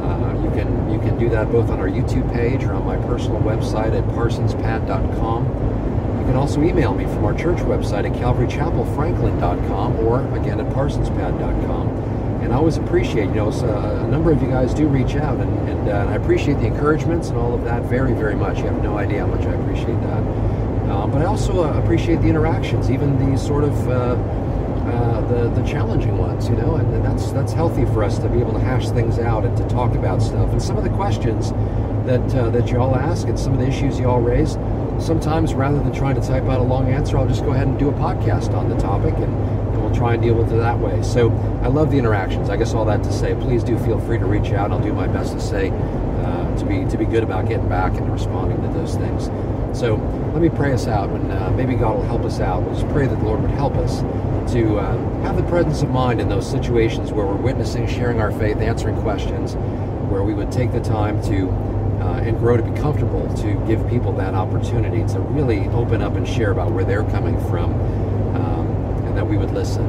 Uh, 0.00 0.42
you 0.42 0.50
can 0.50 0.92
you 0.92 0.98
can 0.98 1.18
do 1.18 1.28
that 1.28 1.50
both 1.52 1.70
on 1.70 1.78
our 1.78 1.88
YouTube 1.88 2.32
page 2.32 2.64
or 2.64 2.74
on 2.74 2.84
my 2.84 2.96
personal 3.06 3.40
website 3.40 3.96
at 3.96 4.04
parsonspad.com. 4.14 5.44
You 6.20 6.26
can 6.26 6.36
also 6.36 6.62
email 6.62 6.94
me 6.94 7.04
from 7.04 7.24
our 7.24 7.34
church 7.34 7.58
website 7.58 8.04
at 8.10 8.12
calvarychapelfranklin.com 8.12 9.96
or 10.00 10.20
again 10.36 10.60
at 10.60 10.66
parsonspad.com. 10.72 11.88
And 12.42 12.52
I 12.52 12.56
always 12.56 12.78
appreciate, 12.78 13.28
you 13.28 13.34
know, 13.34 13.50
uh, 13.50 14.02
a 14.02 14.08
number 14.08 14.32
of 14.32 14.42
you 14.42 14.48
guys 14.48 14.72
do 14.72 14.88
reach 14.88 15.14
out, 15.14 15.38
and, 15.38 15.68
and, 15.68 15.88
uh, 15.88 15.92
and, 15.92 16.10
I 16.10 16.14
appreciate 16.14 16.54
the 16.54 16.66
encouragements 16.66 17.28
and 17.28 17.36
all 17.36 17.54
of 17.54 17.64
that 17.64 17.82
very, 17.82 18.14
very 18.14 18.34
much. 18.34 18.58
You 18.58 18.64
have 18.64 18.82
no 18.82 18.96
idea 18.96 19.20
how 19.20 19.26
much 19.26 19.46
I 19.46 19.52
appreciate 19.52 20.00
that. 20.00 20.22
Um, 20.90 21.10
but 21.12 21.22
I 21.22 21.26
also 21.26 21.64
uh, 21.64 21.78
appreciate 21.78 22.22
the 22.22 22.28
interactions, 22.28 22.90
even 22.90 23.30
the 23.30 23.38
sort 23.38 23.62
of 23.62 23.88
uh, 23.88 23.92
uh, 23.92 24.16
the 25.30 25.48
the 25.50 25.66
challenging 25.66 26.18
ones, 26.18 26.48
you 26.48 26.56
know, 26.56 26.76
and, 26.76 26.92
and, 26.94 27.04
that's 27.04 27.30
that's 27.32 27.52
healthy 27.52 27.84
for 27.86 28.02
us 28.02 28.18
to 28.18 28.28
be 28.28 28.38
able 28.40 28.52
to 28.52 28.60
hash 28.60 28.90
things 28.90 29.18
out 29.18 29.44
and 29.44 29.56
to 29.56 29.66
talk 29.68 29.94
about 29.94 30.20
stuff. 30.20 30.50
And 30.50 30.62
some 30.62 30.76
of 30.76 30.84
the 30.84 30.90
questions 30.90 31.52
that 32.06 32.34
uh, 32.34 32.50
that 32.50 32.70
you 32.70 32.78
all 32.78 32.96
ask 32.96 33.26
and 33.28 33.38
some 33.38 33.54
of 33.54 33.60
the 33.60 33.66
issues 33.66 33.98
you 33.98 34.08
all 34.08 34.20
raise, 34.20 34.52
sometimes 35.04 35.54
rather 35.54 35.78
than 35.78 35.92
trying 35.92 36.20
to 36.20 36.26
type 36.26 36.44
out 36.44 36.60
a 36.60 36.64
long 36.64 36.92
answer, 36.92 37.16
I'll 37.16 37.28
just 37.28 37.44
go 37.44 37.52
ahead 37.52 37.68
and 37.68 37.78
do 37.78 37.88
a 37.88 37.92
podcast 37.92 38.52
on 38.52 38.68
the 38.68 38.76
topic 38.76 39.14
and, 39.14 39.24
and 39.24 39.82
we'll 39.82 39.94
try 39.94 40.14
and 40.14 40.22
deal 40.22 40.34
with 40.34 40.52
it 40.52 40.56
that 40.56 40.78
way. 40.78 41.02
So 41.02 41.30
I 41.62 41.68
love 41.68 41.90
the 41.90 41.98
interactions. 41.98 42.50
I 42.50 42.56
guess 42.56 42.74
all 42.74 42.84
that 42.86 43.02
to 43.04 43.12
say, 43.12 43.34
please 43.34 43.62
do 43.62 43.78
feel 43.78 44.00
free 44.00 44.18
to 44.18 44.26
reach 44.26 44.52
out. 44.52 44.72
I'll 44.72 44.80
do 44.80 44.92
my 44.92 45.06
best 45.06 45.32
to 45.34 45.40
say 45.40 45.70
uh, 45.70 46.56
to 46.58 46.64
be 46.64 46.84
to 46.90 46.98
be 46.98 47.04
good 47.04 47.22
about 47.22 47.48
getting 47.48 47.68
back 47.68 47.96
and 47.96 48.12
responding 48.12 48.60
to 48.62 48.68
those 48.68 48.96
things. 48.96 49.30
So 49.78 49.94
let 50.32 50.42
me 50.42 50.48
pray 50.48 50.72
us 50.72 50.86
out, 50.86 51.10
and 51.10 51.30
uh, 51.32 51.50
maybe 51.52 51.74
God 51.74 51.96
will 51.96 52.04
help 52.04 52.24
us 52.24 52.40
out. 52.40 52.64
Just 52.72 52.88
pray 52.88 53.06
that 53.06 53.16
the 53.16 53.24
Lord 53.24 53.40
would 53.40 53.52
help 53.52 53.74
us 53.76 54.02
to 54.48 54.78
uh, 54.78 55.22
have 55.22 55.36
the 55.36 55.42
presence 55.44 55.82
of 55.82 55.90
mind 55.90 56.20
in 56.20 56.28
those 56.28 56.48
situations 56.48 57.12
where 57.12 57.26
we're 57.26 57.34
witnessing, 57.34 57.86
sharing 57.86 58.20
our 58.20 58.32
faith, 58.32 58.58
answering 58.58 59.00
questions, 59.02 59.54
where 60.10 60.22
we 60.22 60.34
would 60.34 60.50
take 60.50 60.72
the 60.72 60.80
time 60.80 61.22
to 61.22 61.48
uh, 62.00 62.20
and 62.24 62.38
grow 62.38 62.56
to 62.56 62.62
be 62.62 62.80
comfortable 62.80 63.32
to 63.36 63.52
give 63.66 63.86
people 63.88 64.12
that 64.12 64.34
opportunity 64.34 65.04
to 65.12 65.20
really 65.20 65.68
open 65.68 66.02
up 66.02 66.14
and 66.16 66.26
share 66.26 66.50
about 66.50 66.72
where 66.72 66.84
they're 66.84 67.04
coming 67.04 67.38
from, 67.48 67.74
um, 68.34 68.66
and 69.06 69.16
that 69.16 69.26
we 69.26 69.36
would 69.36 69.50
listen. 69.50 69.86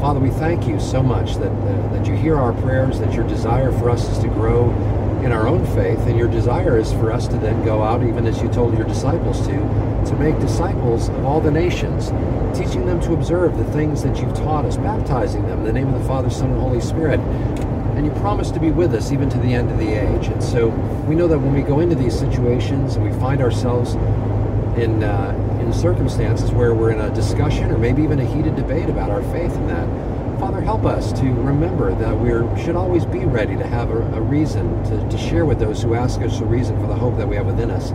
Father, 0.00 0.20
we 0.20 0.30
thank 0.30 0.68
you 0.68 0.78
so 0.78 1.02
much 1.02 1.36
that 1.36 1.50
uh, 1.50 1.92
that 1.92 2.06
you 2.06 2.14
hear 2.14 2.36
our 2.36 2.52
prayers, 2.62 3.00
that 3.00 3.12
your 3.14 3.26
desire 3.26 3.72
for 3.72 3.90
us 3.90 4.08
is 4.10 4.18
to 4.18 4.28
grow 4.28 4.70
in 5.24 5.32
our 5.32 5.48
own 5.48 5.66
faith, 5.74 5.98
and 6.00 6.16
your 6.16 6.28
desire 6.28 6.78
is 6.78 6.92
for 6.92 7.10
us 7.10 7.26
to 7.28 7.36
then 7.38 7.64
go 7.64 7.82
out, 7.82 8.02
even 8.02 8.26
as 8.26 8.40
you 8.40 8.48
told 8.48 8.76
your 8.78 8.86
disciples 8.86 9.44
to, 9.46 9.54
to 10.08 10.16
make 10.16 10.38
disciples 10.38 11.08
of 11.08 11.24
all 11.24 11.40
the 11.40 11.50
nations, 11.50 12.08
teaching 12.56 12.86
them 12.86 13.00
to 13.02 13.12
observe 13.12 13.56
the 13.56 13.64
things 13.72 14.02
that 14.02 14.18
you've 14.18 14.34
taught 14.34 14.64
us, 14.64 14.76
baptizing 14.76 15.42
them 15.46 15.60
in 15.60 15.64
the 15.64 15.72
name 15.72 15.92
of 15.92 16.00
the 16.00 16.08
Father, 16.08 16.30
Son, 16.30 16.50
and 16.50 16.60
Holy 16.60 16.80
Spirit. 16.80 17.20
And 17.20 18.06
you 18.06 18.12
promise 18.20 18.50
to 18.52 18.60
be 18.60 18.70
with 18.70 18.94
us 18.94 19.12
even 19.12 19.28
to 19.30 19.38
the 19.38 19.52
end 19.54 19.70
of 19.70 19.78
the 19.78 19.92
age. 19.92 20.28
And 20.28 20.42
so 20.42 20.68
we 21.08 21.14
know 21.14 21.28
that 21.28 21.38
when 21.38 21.52
we 21.52 21.62
go 21.62 21.80
into 21.80 21.94
these 21.94 22.16
situations 22.18 22.96
and 22.96 23.04
we 23.04 23.18
find 23.18 23.40
ourselves 23.40 23.94
in 24.78 25.02
uh, 25.02 25.34
in 25.60 25.72
circumstances 25.72 26.50
where 26.52 26.72
we're 26.74 26.92
in 26.92 27.00
a 27.00 27.14
discussion 27.14 27.70
or 27.70 27.78
maybe 27.78 28.02
even 28.02 28.18
a 28.20 28.24
heated 28.24 28.56
debate 28.56 28.88
about 28.88 29.10
our 29.10 29.22
faith 29.24 29.54
in 29.54 29.66
that, 29.66 29.86
Father, 30.38 30.60
help 30.60 30.84
us 30.84 31.12
to 31.12 31.24
remember 31.24 31.94
that 31.96 32.16
we 32.16 32.30
should 32.62 32.76
always 32.76 33.04
be 33.04 33.24
ready 33.24 33.56
to 33.56 33.66
have 33.66 33.90
a, 33.90 33.98
a 34.14 34.20
reason 34.20 34.82
to, 34.84 35.08
to, 35.10 35.18
share 35.18 35.44
with 35.44 35.58
those 35.58 35.82
who 35.82 35.94
ask 35.94 36.20
us 36.20 36.40
a 36.40 36.44
reason 36.44 36.80
for 36.80 36.86
the 36.86 36.94
hope 36.94 37.16
that 37.16 37.28
we 37.28 37.34
have 37.34 37.46
within 37.46 37.70
us. 37.70 37.90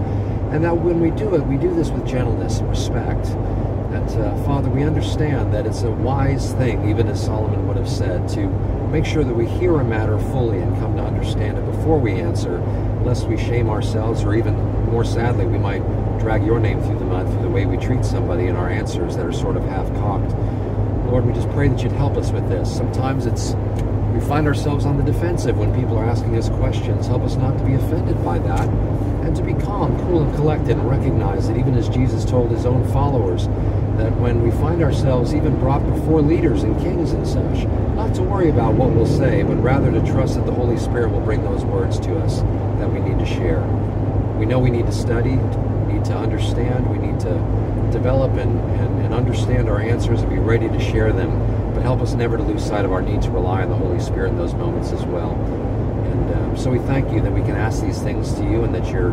And 0.54 0.64
that 0.64 0.78
when 0.78 1.00
we 1.00 1.10
do 1.10 1.34
it, 1.34 1.42
we 1.48 1.58
do 1.58 1.74
this 1.74 1.90
with 1.90 2.06
gentleness 2.06 2.60
and 2.60 2.70
respect. 2.70 3.24
That, 3.90 4.18
uh, 4.18 4.38
Father, 4.44 4.70
we 4.70 4.84
understand 4.84 5.52
that 5.52 5.66
it's 5.66 5.82
a 5.82 5.90
wise 5.90 6.54
thing, 6.54 6.88
even 6.88 7.08
as 7.08 7.26
Solomon 7.26 7.68
would 7.68 7.76
have 7.76 7.90
said, 7.90 8.30
to 8.30 8.48
make 8.92 9.04
sure 9.04 9.24
that 9.24 9.34
we 9.34 9.48
hear 9.48 9.80
a 9.80 9.84
matter 9.84 10.20
fully 10.20 10.60
and 10.60 10.78
come 10.78 10.96
to 10.98 11.02
understand 11.02 11.58
it 11.58 11.66
before 11.66 12.00
we 12.00 12.12
answer, 12.14 12.60
lest 13.04 13.26
we 13.28 13.36
shame 13.36 13.68
ourselves, 13.68 14.24
or 14.24 14.36
even 14.36 14.54
more 14.92 15.04
sadly, 15.04 15.48
we 15.48 15.58
might 15.58 15.82
drag 16.20 16.46
your 16.46 16.60
name 16.60 16.80
through 16.84 17.00
the 17.00 17.06
mud 17.06 17.28
through 17.32 17.42
the 17.42 17.50
way 17.50 17.66
we 17.66 17.76
treat 17.76 18.06
somebody 18.06 18.46
in 18.46 18.56
our 18.56 18.70
answers 18.70 19.16
that 19.16 19.26
are 19.26 19.34
sort 19.34 19.58
of 19.58 19.64
half 19.64 19.88
cocked. 19.96 20.36
Lord, 21.08 21.26
we 21.26 21.34
just 21.34 21.50
pray 21.50 21.68
that 21.68 21.82
you'd 21.82 21.94
help 21.94 22.16
us 22.16 22.32
with 22.32 22.48
this. 22.48 22.72
Sometimes 22.72 23.26
it's 23.26 23.56
we 24.14 24.20
find 24.20 24.46
ourselves 24.46 24.86
on 24.86 24.98
the 24.98 25.04
defensive 25.04 25.58
when 25.58 25.74
people 25.74 25.98
are 25.98 26.06
asking 26.06 26.38
us 26.38 26.48
questions. 26.50 27.08
Help 27.08 27.24
us 27.24 27.38
not 27.38 27.58
to 27.58 27.66
be 27.66 27.74
offended 27.74 28.24
by 28.24 28.38
that 28.38 28.70
and 29.26 29.36
to 29.36 29.44
be 29.44 29.54
calm, 29.54 29.98
cool, 30.02 30.22
and 30.22 30.36
collected 30.36 30.72
and 30.72 30.90
recognize 30.90 31.48
that 31.48 31.58
even 31.58 31.76
as 31.76 31.88
Jesus 31.90 32.26
told 32.26 32.52
his 32.52 32.66
own 32.66 32.86
followers, 32.92 33.48
that 33.98 34.16
when 34.18 34.44
we 34.44 34.52
find 34.52 34.84
ourselves 34.84 35.34
even 35.34 35.58
brought 35.60 35.86
before 35.86 36.22
leaders 36.22 36.64
and 36.64 36.80
kings 36.82 37.12
and 37.12 37.26
such, 37.26 37.66
not 37.96 38.14
to 38.16 38.24
worry 38.24 38.50
about 38.50 38.74
what 38.74 38.90
we'll 38.90 39.06
say, 39.06 39.44
but 39.44 39.56
rather 39.56 39.92
to 39.92 40.00
trust 40.12 40.36
that 40.36 40.46
the 40.46 40.52
Holy 40.52 40.78
Spirit 40.78 41.12
will 41.12 41.22
bring 41.22 41.44
those 41.44 41.64
words 41.64 42.00
to 42.00 42.18
us 42.20 42.42
that 42.80 42.92
we 42.92 43.00
need 43.00 43.18
to 43.20 43.26
share. 43.26 43.62
We 44.38 44.46
know 44.46 44.60
we 44.60 44.72
need 44.72 44.88
to 44.88 44.92
study, 44.92 45.36
we 45.38 45.94
need 45.94 46.06
to 46.06 46.18
understand, 46.18 46.90
we 46.90 46.98
need 46.98 47.20
to 47.22 47.34
develop 47.92 48.32
and, 48.34 48.60
and, 48.60 49.06
and 49.06 49.14
understand 49.14 49.70
our 49.70 49.80
answers 49.80 50.22
and 50.22 50.30
be 50.30 50.40
ready 50.40 50.68
to 50.68 50.80
share 50.80 51.14
them, 51.14 51.30
but 51.74 51.84
help 51.84 52.02
us 52.02 52.14
never 52.14 52.36
to 52.36 52.44
lose 52.44 52.66
sight 52.66 52.84
of 52.84 52.92
our 52.92 53.02
need 53.02 53.22
to 53.22 53.32
rely 53.32 53.62
on 53.62 53.70
the 53.70 53.76
Holy 53.76 54.00
Spirit 54.00 54.30
in 54.30 54.38
those 54.38 54.54
moments 54.56 54.92
as 54.92 55.04
well. 55.06 55.34
So 56.58 56.70
we 56.70 56.80
thank 56.80 57.12
you 57.12 57.22
that 57.22 57.32
we 57.32 57.42
can 57.42 57.56
ask 57.56 57.82
these 57.82 58.00
things 58.00 58.34
to 58.36 58.44
you 58.44 58.64
and 58.64 58.74
that 58.76 58.88
you're 58.90 59.12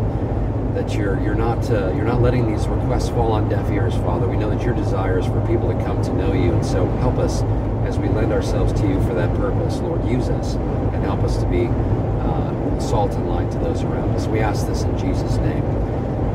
that 0.74 0.94
you're 0.94 1.20
you're 1.20 1.35
not 1.35 1.68
uh, 1.70 1.92
you're 1.94 2.05
not 2.05 2.20
letting 2.20 2.50
these 2.50 2.66
requests 2.68 3.09
fall 3.09 3.33
on 3.33 3.48
deaf 3.48 3.70
ears, 3.70 3.94
Father. 3.96 4.29
We 4.29 4.37
know 4.37 4.50
that 4.50 4.62
your 4.62 4.74
desire 4.74 5.18
is 5.18 5.26
for 5.26 5.44
people 5.46 5.72
to 5.72 5.85
come 5.85 6.03
to 6.03 6.12
know 6.12 6.33
you, 6.33 6.53
and 6.53 6.64
so 6.64 6.87
help 6.98 7.18
us 7.18 7.42
as 7.87 7.98
we 7.98 8.09
lend 8.09 8.33
ourselves 8.33 8.72
to 8.81 8.87
you 8.87 9.03
for 9.03 9.14
that 9.14 9.35
purpose, 9.37 9.79
Lord. 9.79 10.07
Use 10.07 10.29
us 10.29 10.55
and 10.55 11.03
help 11.03 11.20
us 11.20 11.38
to 11.38 11.46
be 11.46 11.66
uh, 11.66 12.79
salt 12.79 13.12
and 13.12 13.29
light 13.29 13.50
to 13.53 13.59
those 13.59 13.83
around 13.83 14.11
us. 14.11 14.26
We 14.26 14.40
ask 14.40 14.66
this 14.66 14.83
in 14.83 14.96
Jesus' 14.98 15.37
name. 15.38 15.64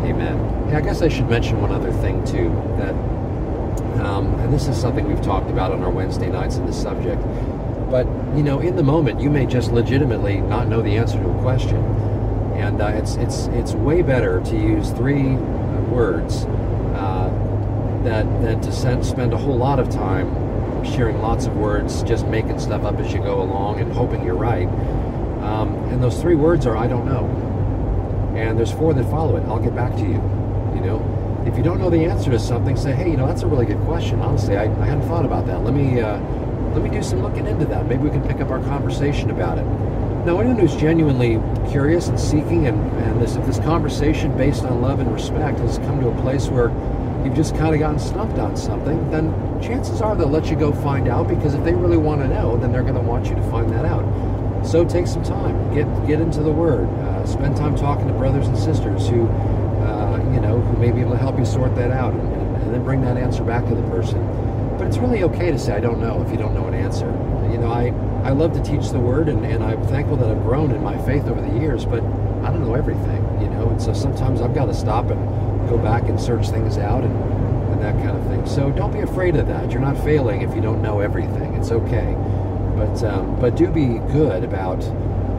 Amen. 0.05 0.37
Yeah, 0.69 0.79
I 0.79 0.81
guess 0.81 1.01
I 1.01 1.07
should 1.07 1.29
mention 1.29 1.61
one 1.61 1.71
other 1.71 1.91
thing 1.93 2.25
too. 2.25 2.49
That, 2.77 2.93
um, 4.05 4.33
and 4.41 4.53
this 4.53 4.67
is 4.67 4.75
something 4.75 5.07
we've 5.07 5.21
talked 5.21 5.49
about 5.49 5.71
on 5.71 5.81
our 5.83 5.89
Wednesday 5.89 6.29
nights 6.29 6.57
in 6.57 6.65
the 6.65 6.73
subject. 6.73 7.21
But 7.89 8.07
you 8.35 8.43
know, 8.43 8.59
in 8.59 8.75
the 8.75 8.83
moment, 8.83 9.21
you 9.21 9.29
may 9.29 9.45
just 9.45 9.71
legitimately 9.71 10.41
not 10.41 10.67
know 10.67 10.81
the 10.81 10.97
answer 10.97 11.17
to 11.17 11.29
a 11.29 11.41
question, 11.41 11.77
and 12.55 12.81
uh, 12.81 12.87
it's 12.87 13.15
it's 13.15 13.47
it's 13.47 13.73
way 13.73 14.01
better 14.01 14.41
to 14.41 14.55
use 14.55 14.91
three 14.91 15.35
words 15.91 16.45
uh, 16.95 17.29
that 18.03 18.23
than 18.41 18.61
to 18.61 19.03
spend 19.03 19.33
a 19.33 19.37
whole 19.37 19.57
lot 19.57 19.79
of 19.79 19.89
time 19.89 20.43
sharing 20.83 21.19
lots 21.21 21.45
of 21.45 21.55
words, 21.57 22.03
just 22.03 22.27
making 22.27 22.59
stuff 22.59 22.83
up 22.83 22.95
as 22.99 23.11
you 23.13 23.19
go 23.19 23.41
along 23.41 23.79
and 23.79 23.91
hoping 23.93 24.23
you're 24.23 24.35
right. 24.35 24.67
Um, 25.41 25.75
and 25.89 26.01
those 26.01 26.19
three 26.21 26.35
words 26.35 26.65
are 26.65 26.75
"I 26.77 26.87
don't 26.87 27.05
know." 27.05 27.45
and 28.35 28.57
there's 28.57 28.71
four 28.71 28.93
that 28.93 29.09
follow 29.09 29.37
it. 29.37 29.45
I'll 29.45 29.59
get 29.59 29.75
back 29.75 29.93
to 29.95 30.01
you. 30.01 30.21
You 30.75 30.81
know, 30.81 31.43
if 31.47 31.55
you 31.57 31.63
don't 31.63 31.79
know 31.79 31.89
the 31.89 32.05
answer 32.05 32.29
to 32.31 32.39
something, 32.39 32.75
say, 32.75 32.93
hey, 32.93 33.09
you 33.09 33.17
know, 33.17 33.27
that's 33.27 33.43
a 33.43 33.47
really 33.47 33.65
good 33.65 33.79
question. 33.81 34.19
Honestly, 34.19 34.57
I, 34.57 34.63
I 34.63 34.85
hadn't 34.85 35.07
thought 35.07 35.25
about 35.25 35.47
that. 35.47 35.63
Let 35.63 35.73
me 35.73 36.01
uh, 36.01 36.17
let 36.73 36.83
me 36.83 36.89
do 36.89 37.01
some 37.03 37.21
looking 37.21 37.47
into 37.47 37.65
that. 37.65 37.87
Maybe 37.87 38.03
we 38.03 38.09
can 38.09 38.25
pick 38.27 38.41
up 38.41 38.49
our 38.49 38.61
conversation 38.63 39.29
about 39.29 39.57
it. 39.57 39.65
Now, 40.25 40.39
anyone 40.39 40.57
who's 40.57 40.75
genuinely 40.75 41.39
curious 41.69 42.07
and 42.07 42.19
seeking, 42.19 42.67
and, 42.67 42.81
and 42.99 43.21
this 43.21 43.35
if 43.35 43.45
this 43.45 43.59
conversation 43.59 44.35
based 44.35 44.63
on 44.63 44.81
love 44.81 44.99
and 44.99 45.13
respect 45.13 45.59
has 45.59 45.77
come 45.79 46.01
to 46.01 46.09
a 46.09 46.21
place 46.21 46.47
where 46.47 46.69
you've 47.23 47.35
just 47.35 47.55
kind 47.55 47.73
of 47.73 47.79
gotten 47.79 47.99
stumped 47.99 48.39
on 48.39 48.57
something, 48.57 49.09
then 49.11 49.31
chances 49.61 50.01
are 50.01 50.15
they'll 50.15 50.27
let 50.27 50.49
you 50.49 50.55
go 50.55 50.73
find 50.73 51.07
out 51.07 51.27
because 51.27 51.53
if 51.53 51.63
they 51.63 51.73
really 51.73 51.97
want 51.97 52.21
to 52.21 52.27
know, 52.27 52.57
then 52.57 52.71
they're 52.71 52.81
going 52.83 52.95
to 52.95 53.01
want 53.01 53.27
you 53.27 53.35
to 53.35 53.43
find 53.51 53.69
that 53.71 53.85
out. 53.85 54.03
So 54.65 54.83
take 54.83 55.05
some 55.05 55.23
time, 55.23 55.73
get 55.73 55.85
get 56.07 56.19
into 56.19 56.41
the 56.41 56.51
Word, 56.51 56.89
uh, 56.89 57.25
spend 57.27 57.55
time 57.55 57.75
talking 57.75 58.07
to 58.07 58.13
brothers 58.13 58.47
and 58.47 58.57
sisters 58.57 59.07
who, 59.07 59.27
uh, 59.27 60.17
you 60.33 60.41
know, 60.41 60.59
who 60.59 60.77
may 60.79 60.91
be 60.91 61.01
able 61.01 61.11
to 61.11 61.17
help 61.17 61.37
you 61.37 61.45
sort 61.45 61.75
that 61.75 61.91
out, 61.91 62.13
and, 62.13 62.55
and, 62.63 62.73
then 62.73 62.83
bring 62.83 63.01
that 63.01 63.15
answer 63.15 63.43
back 63.43 63.63
to 63.67 63.75
the 63.75 63.83
person. 63.83 64.17
But 64.77 64.87
it's 64.87 64.97
really 64.97 65.23
okay 65.23 65.51
to 65.51 65.59
say 65.59 65.73
I 65.73 65.79
don't 65.79 65.99
know 65.99 66.21
if 66.21 66.31
you 66.31 66.37
don't 66.37 66.53
know 66.53 66.67
an 66.67 66.73
answer. 66.73 67.07
You 67.51 67.57
know, 67.57 67.71
I 67.71 67.93
I 68.27 68.31
love 68.31 68.53
to 68.53 68.63
teach 68.63 68.89
the 68.89 68.99
Word, 68.99 69.29
and, 69.29 69.45
and 69.45 69.63
I'm 69.63 69.85
thankful 69.87 70.17
that 70.17 70.29
I've 70.29 70.41
grown 70.43 70.71
in 70.71 70.83
my 70.83 70.97
faith 71.05 71.25
over 71.27 71.41
the 71.41 71.59
years. 71.59 71.85
But 71.85 72.03
I 72.03 72.51
don't 72.51 72.65
know 72.65 72.75
everything, 72.75 73.23
you 73.41 73.47
know, 73.49 73.69
and 73.69 73.81
so 73.81 73.93
sometimes 73.93 74.41
I've 74.41 74.53
got 74.53 74.65
to 74.65 74.73
stop 74.73 75.09
and 75.09 75.69
go 75.69 75.77
back 75.77 76.03
and 76.09 76.19
search 76.19 76.49
things 76.49 76.77
out 76.77 77.03
and 77.03 77.13
and 77.71 77.81
that 77.81 77.95
kind 78.03 78.17
of 78.17 78.25
thing. 78.27 78.45
So 78.45 78.71
don't 78.71 78.93
be 78.93 78.99
afraid 78.99 79.35
of 79.35 79.47
that. 79.47 79.71
You're 79.71 79.81
not 79.81 79.97
failing 80.03 80.41
if 80.41 80.55
you 80.55 80.61
don't 80.61 80.81
know 80.81 80.99
everything. 80.99 81.53
It's 81.55 81.71
okay. 81.71 82.15
But 82.75 83.03
um, 83.03 83.39
but 83.39 83.55
do 83.55 83.67
be 83.67 83.99
good 84.11 84.43
about 84.43 84.83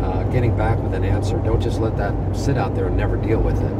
uh, 0.02 0.22
getting 0.24 0.56
back 0.56 0.78
with 0.78 0.94
an 0.94 1.04
answer. 1.04 1.38
Don't 1.38 1.60
just 1.60 1.80
let 1.80 1.96
that 1.96 2.14
sit 2.36 2.56
out 2.56 2.74
there 2.74 2.86
and 2.86 2.96
never 2.96 3.16
deal 3.16 3.40
with 3.40 3.60
it. 3.60 3.72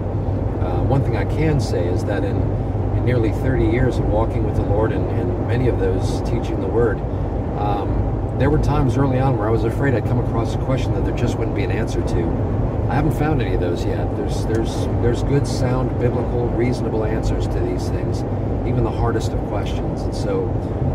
Uh, 0.62 0.82
one 0.82 1.02
thing 1.02 1.16
I 1.16 1.24
can 1.24 1.60
say 1.60 1.86
is 1.86 2.04
that 2.04 2.24
in, 2.24 2.36
in 2.36 2.65
nearly 3.06 3.30
30 3.30 3.64
years 3.66 3.98
of 3.98 4.06
walking 4.06 4.44
with 4.44 4.56
the 4.56 4.62
Lord 4.62 4.92
and, 4.92 5.08
and 5.10 5.48
many 5.48 5.68
of 5.68 5.78
those 5.78 6.20
teaching 6.28 6.60
the 6.60 6.66
Word, 6.66 6.98
um, 7.58 8.36
there 8.38 8.50
were 8.50 8.58
times 8.58 8.98
early 8.98 9.18
on 9.18 9.38
where 9.38 9.48
I 9.48 9.50
was 9.50 9.64
afraid 9.64 9.94
I'd 9.94 10.04
come 10.04 10.18
across 10.18 10.54
a 10.54 10.58
question 10.58 10.92
that 10.94 11.04
there 11.04 11.16
just 11.16 11.38
wouldn't 11.38 11.56
be 11.56 11.62
an 11.62 11.70
answer 11.70 12.02
to. 12.02 12.22
I 12.90 12.94
haven't 12.94 13.18
found 13.18 13.40
any 13.40 13.54
of 13.54 13.60
those 13.60 13.84
yet. 13.84 14.14
There's 14.16 14.44
there's 14.46 14.86
there's 15.02 15.22
good, 15.22 15.46
sound, 15.46 15.98
biblical, 15.98 16.48
reasonable 16.50 17.04
answers 17.04 17.46
to 17.48 17.60
these 17.60 17.88
things, 17.88 18.22
even 18.68 18.84
the 18.84 18.90
hardest 18.90 19.32
of 19.32 19.40
questions. 19.46 20.02
And 20.02 20.14
so 20.14 20.44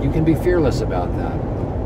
you 0.03 0.11
can 0.11 0.23
be 0.23 0.35
fearless 0.35 0.81
about 0.81 1.15
that 1.17 1.39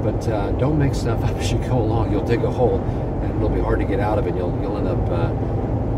but 0.06 0.28
uh, 0.28 0.52
don't 0.52 0.78
make 0.78 0.94
stuff 0.94 1.24
up 1.24 1.36
as 1.38 1.52
you 1.52 1.58
go 1.58 1.80
along. 1.80 2.12
You'll 2.12 2.26
dig 2.26 2.44
a 2.44 2.52
hole, 2.52 2.80
and 2.80 3.36
it'll 3.36 3.50
be 3.50 3.60
hard 3.60 3.80
to 3.80 3.86
get 3.86 4.00
out 4.00 4.20
of 4.20 4.28
it. 4.28 4.36
You'll 4.36 4.56
you'll 4.62 4.78
end 4.78 4.88
up, 4.88 5.10
uh, 5.10 5.32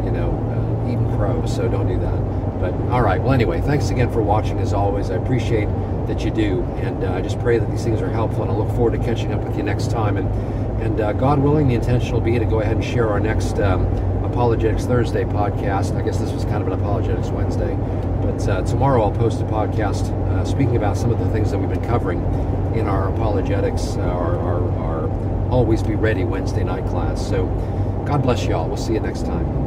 you 0.06 0.12
know, 0.12 0.32
uh, 0.32 0.90
eating 0.90 1.06
crow. 1.18 1.46
So 1.46 1.68
don't 1.68 1.88
do 1.88 2.00
that. 2.00 2.27
But 2.60 2.74
all 2.92 3.02
right. 3.02 3.22
Well, 3.22 3.34
anyway, 3.34 3.62
thanks 3.62 3.90
again 3.90 4.12
for 4.12 4.22
watching. 4.22 4.60
As 4.60 4.74
always, 4.74 5.12
I 5.12 5.16
appreciate 5.16 5.68
that 6.08 6.24
you 6.24 6.32
do, 6.32 6.64
and 6.82 7.04
uh, 7.04 7.14
I 7.14 7.22
just 7.22 7.40
pray 7.40 7.60
that 7.60 7.70
these 7.70 7.84
things 7.84 8.02
are 8.02 8.10
helpful. 8.10 8.44
And 8.44 8.52
I 8.52 8.56
look 8.56 8.70
forward 8.70 9.00
to 9.00 9.06
catching 9.06 9.34
up 9.34 9.44
with 9.44 9.58
you 9.58 9.64
next 9.64 9.92
time. 9.92 10.18
And 10.18 10.28
and 10.82 11.02
uh, 11.02 11.14
God 11.14 11.40
willing, 11.40 11.68
the 11.68 11.76
intention 11.76 12.14
will 12.14 12.22
be 12.22 12.38
to 12.38 12.46
go 12.46 12.62
ahead 12.62 12.76
and 12.76 12.86
share 12.86 13.10
our 13.10 13.20
next 13.20 13.60
um, 13.60 13.86
Apologetics 14.24 14.86
Thursday 14.86 15.24
podcast. 15.24 15.96
I 15.96 16.02
guess 16.04 16.20
this 16.20 16.32
was 16.32 16.46
kind 16.46 16.62
of 16.62 16.68
an 16.68 16.74
Apologetics 16.74 17.30
Wednesday. 17.30 17.76
But 18.22 18.48
uh, 18.48 18.62
tomorrow 18.62 19.02
I'll 19.02 19.12
post 19.12 19.42
a 19.42 19.46
podcast 19.46 20.12
uh, 20.30 20.46
speaking 20.46 20.76
about 20.76 20.96
some 20.96 21.12
of 21.12 21.20
the 21.20 21.30
things 21.32 21.52
that 21.52 21.58
we've 21.58 21.70
been 21.70 21.84
covering 21.86 22.20
in 22.76 22.88
our 22.88 23.10
apologetics, 23.10 23.96
uh, 23.96 24.02
our, 24.02 24.38
our, 24.38 24.72
our 24.80 25.50
Always 25.50 25.82
Be 25.82 25.96
Ready 25.96 26.24
Wednesday 26.24 26.64
night 26.64 26.86
class. 26.86 27.28
So 27.28 27.48
God 28.06 28.22
bless 28.22 28.46
you 28.46 28.54
all. 28.54 28.68
We'll 28.68 28.78
see 28.78 28.94
you 28.94 29.00
next 29.00 29.26
time. 29.26 29.67